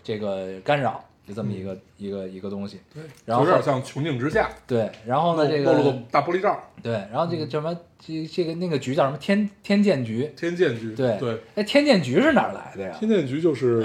[0.03, 2.81] 这个干扰，就这么一个、一个一个东西。
[2.93, 10.33] 对，然后有点像穹顶之下，对，然后呢，这个个大玻璃罩，对，然后这个什么这这个那个局叫什么天天剑局？
[10.37, 12.97] 天剑局，对对，哎，天剑局是哪儿来的呀？
[12.99, 13.85] 天剑局就是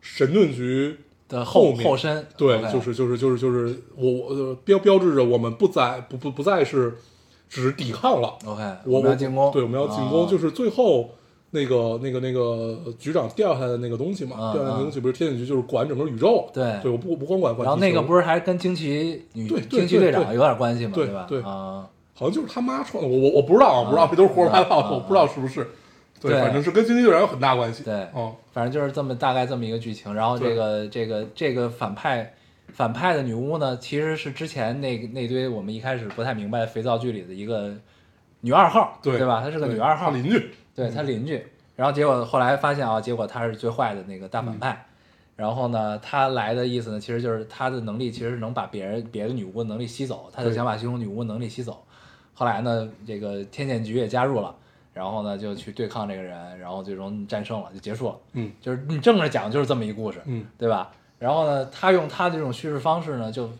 [0.00, 0.96] 神盾局。
[1.32, 6.92] 的后后身，对就是就是就是就是我我呃标标志着我们不再不不不再是
[7.48, 11.14] 只抵抗了，OK，我们要进攻，对，我们要进攻，啊就是最后
[11.54, 21.26] 那个那个那个局长掉下来的那个东西嘛，嗯掉下来的东西不是天剑局，就是管整个宇宙，对对，我不不光管管，然后那个不是还跟惊奇女对对惊奇队长有点关系嘛，吧？
[21.28, 25.62] 对对啊，好像就是他妈创的，我我我不知道啊，不知道这都是胡说八道我不知道是不是，
[26.20, 30.14] 对，对反正是跟惊奇队长有很大关系，对哦，反正就是这么大概这么一个剧情。
[30.14, 32.32] 然后这个这个这个反派
[32.72, 37.74] 反派的女巫呢，其实是之前那那堆我们一开始不太明白肥皂剧里的一个
[38.42, 39.40] 女二号，对对吧？
[39.42, 44.86] 她是个女二号，邻居，对她邻居，然后结果后来发现啊，结果她是最坏的那个大反派。
[45.34, 51.82] 然后呢，她来的意思呢，其实就是她的能力其实是能把别人别的女巫的能力吸走，她就想把猩红女巫能力吸走。
[52.34, 54.54] 后来呢，这个天剑局也加入了，
[54.92, 58.16] 然后呢就去对抗这个人，然后最终战胜了，就结束了。
[58.34, 60.90] 嗯就是你正着讲就是这么一故事，嗯，对吧？
[61.18, 63.50] 然后呢，他用他的这种叙事方式呢，就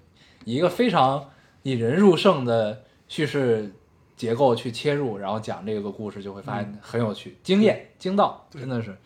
[0.44, 1.24] 以一个非常
[1.62, 3.72] 引人入胜的叙事
[4.16, 8.96] 结构去切入，然后讲这个故事，就会发现很有趣，惊艳、惊到，真的是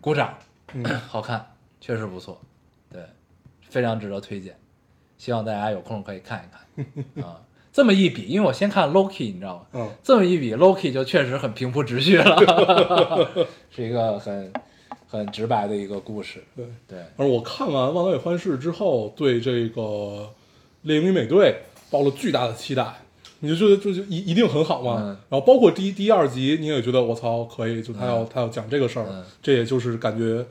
[0.00, 0.38] 鼓掌，
[0.74, 2.40] 嗯 好看，确实不错，
[2.90, 3.02] 对，
[3.68, 4.56] 非常值得推荐，
[5.18, 6.82] 希望大家有空可以看一
[7.16, 7.40] 看 啊。
[7.72, 9.66] 这么一比，因为我先看 Loki，你知道吗？
[9.72, 12.36] 嗯，这么一比，Loki 就确实很平铺直叙了，
[13.74, 14.52] 是一个很
[15.08, 16.44] 很直白的一个故事。
[16.54, 16.66] 对。
[16.86, 19.80] 对，而我看完《忘岛与幻视》之后，对这个
[20.82, 23.01] 《猎鹰与美队》抱了巨大的期待。
[23.44, 24.98] 你就觉得这就一一定很好嘛？
[25.02, 30.44] 嗯然后包括第一、第二集，你也觉得我操可以，就他要、嗯他要讲这个事儿，嗯这也就是感觉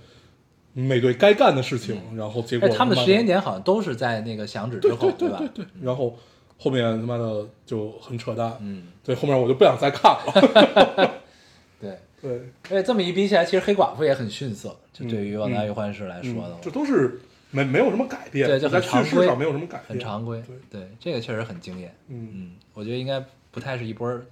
[0.74, 2.00] 美队该干的事情。
[2.16, 5.16] 然后结果哎，他们的时间点好像都是在那个响指之对后，吧？
[5.18, 6.16] 对对对对，然后
[6.58, 11.12] 后面他妈的就很扯淡，嗯，对，后面我就不想再看了。
[11.82, 11.98] 对。
[12.22, 12.34] 对，
[12.70, 17.20] 而且这么一比起来，其实黑寡妇也很逊色，就对于《旺达嗯与幻视》来说的话，这都是
[17.52, 20.42] 没没有什么改变，对就在很常规叙事上没有什么改变，很常规。
[20.70, 21.94] 对，对，这个确实很惊艳。
[22.08, 24.26] 嗯，嗯，我觉得应该不太是一波儿，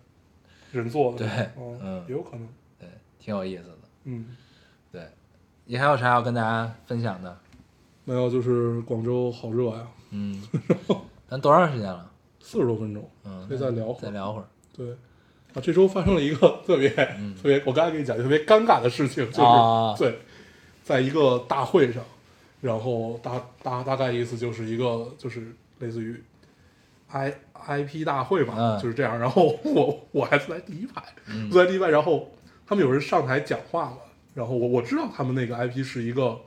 [0.71, 2.47] 人做的，对嗯嗯也有可能，
[2.79, 2.87] 对，
[3.19, 3.77] 挺有意思的。
[4.05, 4.35] 嗯。
[4.91, 5.07] 对，
[5.65, 7.37] 你还有啥要跟大家分享的？
[8.05, 10.41] 没有，就是广州好热呀， 嗯，
[11.27, 12.09] 咱多长时间了？
[12.41, 14.47] 四十多分钟，嗯，可以再聊会儿再聊会儿。
[14.75, 14.89] 对。
[15.53, 20.19] 啊，这周发生了一个特别、特别，我刚才跟你讲特别尴尬的事情，就是、啊对，
[20.83, 22.03] 在一个大会上，
[22.61, 26.21] 然后大大大概意思就是一个就是类似于
[27.07, 28.79] I IP 大会吧，嗯。
[28.79, 29.17] 就是这样。
[29.19, 31.49] 然后我 我还坐在第一排，嗯。
[31.49, 32.31] 坐在第一排，然后
[32.67, 33.97] 他们有人上台讲话嘛，
[34.33, 36.39] 然后我我知道他们那个 IP 是一个，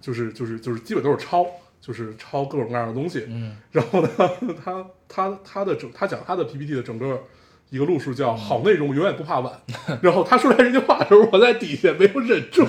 [0.00, 1.46] 就是就是就是基本都是抄，
[1.80, 3.56] 就是抄各种各样的东西，嗯。
[3.72, 4.08] 然后呢，
[4.62, 7.24] 他他他的整他讲他的 PPT 的整个
[7.70, 9.60] 一个路数叫“好内容永远不怕晚”，
[10.02, 12.64] 然后他说出来这句话的时候，我在底下没有忍住，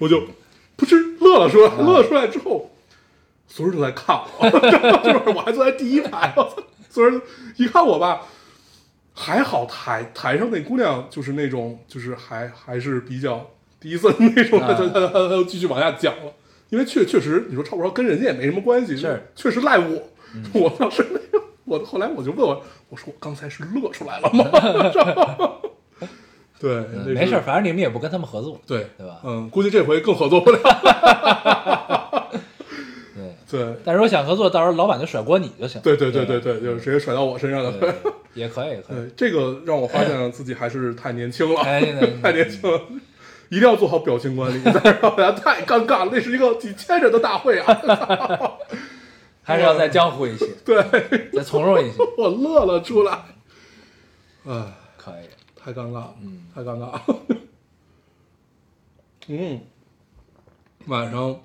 [0.00, 0.22] 我就
[0.76, 2.70] 噗嗤乐了出来，乐出来之后，
[3.46, 6.56] 所有人都在看我， 就是我还坐在第一排，我操，
[6.90, 7.20] 所有人
[7.56, 8.22] 一看我吧。
[9.18, 13.50] 还好台台上那姑娘就是那种，就是还还是比较
[13.80, 16.32] 低森那种，啊她她她她又继续往下讲了，
[16.68, 20.02] 因为确确实你说超不超跟人家也没什么关系，是确实赖我，
[20.52, 24.44] 我当时那个我后来我就问我，我说我刚才是乐出来了吗？
[26.58, 28.60] 对，嗯没事儿，，反正你们也不跟他们合作。
[28.66, 30.58] 对对吧嗯，估计这回更合作不了。
[33.50, 35.80] 对，对，但是我想合作，到时候老板就甩锅你就行。
[35.82, 37.72] 对对对对对对，就是直接甩到我身上了。
[38.34, 38.96] 也可以，也可以。
[38.96, 41.80] 对，这个让我发现了自己还是太年轻了， 太
[42.32, 42.80] 年轻了，
[43.48, 46.10] 一定要做好表情管理，不然大家太尴尬了。
[46.12, 48.58] 那是一个几千人的大会啊，
[49.42, 50.82] 还是要再江湖一些，对
[51.32, 51.96] 再从容一些。
[52.18, 53.12] 我乐了出来，
[54.44, 54.64] 哎，
[54.98, 55.28] 可以，
[55.58, 57.02] 太尴尬了，嗯太尴尬了。
[59.28, 59.60] 嗯，
[60.86, 61.36] 晚上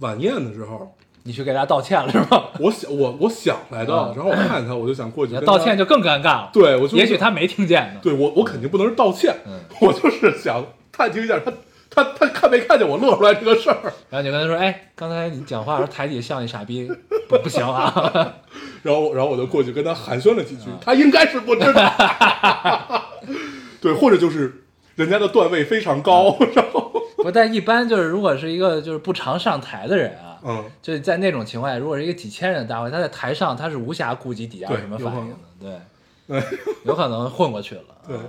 [0.00, 0.92] 晚宴的时候，
[1.22, 2.46] 你去给大家道歉了是吗？
[2.58, 6.50] 我想我我想来的，嗯然后我看见他，我就想过去跟他道歉就更尴尬了。
[6.52, 8.00] 对我就也许他没听见呢。
[8.02, 11.52] 对我我肯定不能是道歉，嗯我就是想探听一下他
[11.90, 16.90] 他他看没看见我乐出来这个事儿，然后你就跟他说：“哎，刚才你讲话的时候台底下像一傻逼，
[17.28, 17.92] 不不行啊。
[18.82, 23.01] 然后然后我就过去跟他寒暄了几句，嗯他应该是不知道，
[23.82, 24.64] 对，或者就是
[24.94, 26.90] 人家的段位非常高， 然后”
[27.22, 35.82] 不，但一般就是如果是一个就是不常上台的人啊，嗯，就是在那种情况下，如果是一个几千人的大会，他在台上他是无暇顾及底下对什么反应的，
[36.26, 36.42] 对，
[36.86, 37.82] 有可能混过去了。
[38.08, 38.16] 对。
[38.16, 38.22] 啊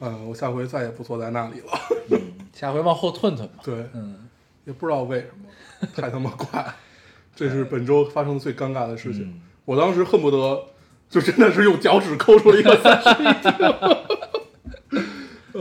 [0.00, 1.66] 嗯，我下回再也不坐在那里了，
[2.10, 2.20] 嗯，
[2.52, 3.54] 下回往后退退吧。
[3.64, 4.28] 对，嗯，
[4.64, 6.64] 也不知道为什么，太他妈快，
[7.34, 9.40] 这是本周发生的最尴尬的事情，嗯。
[9.64, 10.66] 我当时恨不得
[11.10, 13.52] 就真的是用脚趾抠出了一个三室一厅，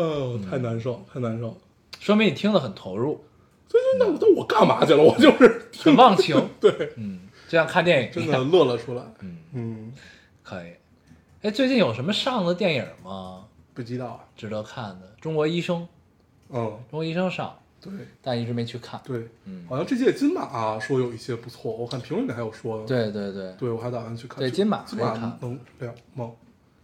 [0.02, 1.56] 哦，太难受，太难受。
[2.00, 3.24] 说明你听得很投入，
[3.68, 5.02] 所以那我那我干嘛去了？
[5.04, 6.36] 我就是 很忘情。
[6.62, 8.38] 对，嗯，就像看电影真的。
[8.38, 9.04] 乐了出来。
[9.22, 9.94] 嗯，嗯，
[10.44, 10.74] 可以。
[11.42, 13.46] 哎，最近有什么上的电影吗？
[13.74, 14.20] 不知道啊。
[14.36, 15.14] 值得看的？
[15.20, 15.88] 中国医生，
[16.50, 17.92] 嗯，中国医生上，对
[18.22, 19.02] 但一直没去看。
[19.04, 22.86] 对，嗯，好像这届金马、啊、说有一些不错，我看评论里还有说的。
[22.86, 24.40] 对对对，对，我还打算去看。
[24.40, 24.84] 对金马
[25.42, 26.32] 能两吗？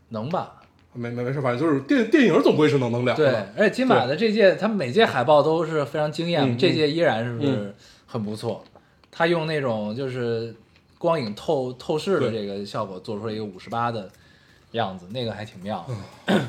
[0.09, 0.62] 能吧？
[0.93, 3.27] 没没没事，反正就是电电影总归是能能两对。，
[3.57, 7.73] 而且金马的这届，他们每届海报都是非常惊艳，这届依然是不是嗯
[8.05, 8.63] 很不错？
[9.11, 10.55] 他用那种就是
[10.97, 14.09] 光影透透视的这个效果，做出了一个五十八的
[14.71, 15.85] 样子，那个还挺妙
[16.27, 16.41] 的。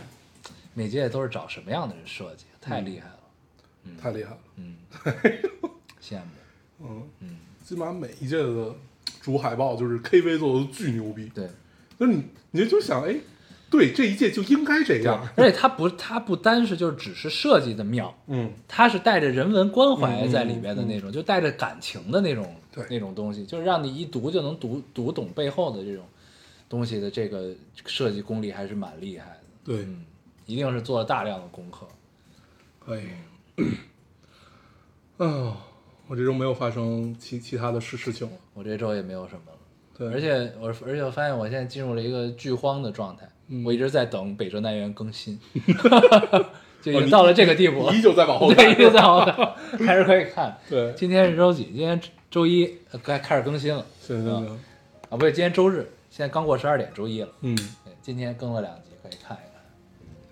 [0.75, 4.39] 每届都是找什么样的人设计，太厉害了，太厉害了。
[4.57, 4.75] 嗯，
[6.03, 8.75] 羡慕，嗯嗯，金马每一届的
[9.21, 11.49] 主海报就是 KV 做的巨牛逼，对，
[11.99, 13.15] 就是你你就想，哎，
[13.75, 15.29] 对这一届就应该这样。
[15.37, 26.05] 而且它不，它不单是就是只是设计的妙， 嗯，它是带着人文关怀在里边的那种，就带着感情的那种对那种东西，就是让你一读就能读读懂背后的这种
[26.69, 27.53] 东西的这个
[27.85, 29.41] 设计功力还是蛮厉害的。
[29.65, 30.05] 对，嗯，
[30.47, 31.85] 一定是做了大量的功课。
[32.79, 33.03] 可以。
[35.17, 35.57] 啊，
[36.07, 38.37] 我这周没有发生其其他的事事情了。
[38.53, 39.59] 我这周也没有什么了。
[39.97, 43.31] 对，而且我而且我发现我现在进入了一个剧荒的状态，嗯
[43.65, 45.39] 我一直在等北辙南辕更新，
[46.83, 49.33] 就已经到了这个地步，你依旧在往后对，看一直在往后
[49.77, 50.57] 看，还是 可以看。
[50.69, 51.65] 对，今天是周几？
[51.65, 54.61] 今天周一，呃该开始更新了行行行，
[55.11, 55.11] 啊！
[55.11, 57.29] 不对，今天周日，现在刚过十二点，周一了。
[57.43, 59.63] 嗯，对，今天更了两集，可以看一看。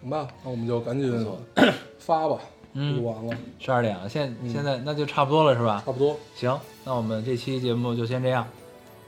[0.00, 1.26] 行吧，那我们就赶紧
[1.98, 2.38] 发吧，
[2.74, 5.82] 嗯录完了，十二点了，现嗯现在那就差不多了，是吧？
[5.84, 6.18] 差不多。
[6.34, 8.46] 行，那我们这期节目就先这样。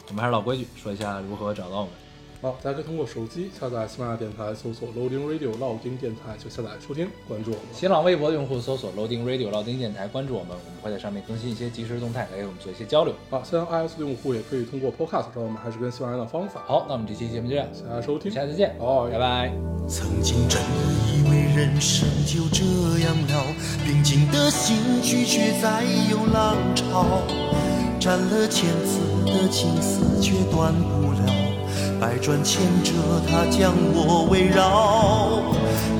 [0.08, 1.90] 我们还是老规矩，说一下如何找到我们。
[2.44, 7.64] 好，大家可以通过手机下载喜马拉雅电台，搜索 Loading Radio 老丁电台就下载收听，关注我们。
[7.72, 13.14] 新浪微博用户搜索 Loading Radio 老丁电台，关注我们，我们会在上面更新一些即时动态，来给我们做一些交流。
[13.30, 19.50] 啊，现在 iOS 的用户也可以通过 Podcast 找我们，还是跟喜马拉雅的方法。，好，那我们这期节目就这样，谢谢大家收听，下次再见，哦拜拜。
[19.88, 20.68] 曾经真的
[21.16, 22.62] 以为人生就这
[23.06, 23.54] 样了，
[23.86, 27.22] 平静的心拒绝再有浪潮，
[27.98, 31.23] 斩了千次的情丝却断不了，
[32.00, 32.92] 百转千折
[33.28, 35.40] 它将我围绕。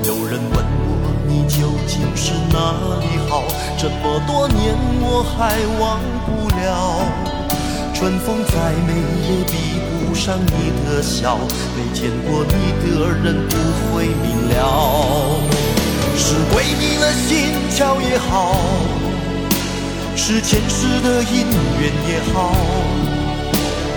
[0.03, 2.57] 有人问我你究竟是哪
[2.99, 3.43] 里好，
[3.77, 6.63] 这么多年我还忘不了。
[7.93, 8.53] 春风再
[8.85, 8.93] 美
[9.27, 9.53] 也比
[10.05, 11.37] 不上你的笑，
[11.75, 12.85] 没见过你的
[13.23, 13.55] 人不
[13.89, 14.53] 会明了。
[16.17, 18.55] 是鬼迷了心窍也好，
[20.15, 21.47] 是前世的因
[21.79, 22.53] 缘也好，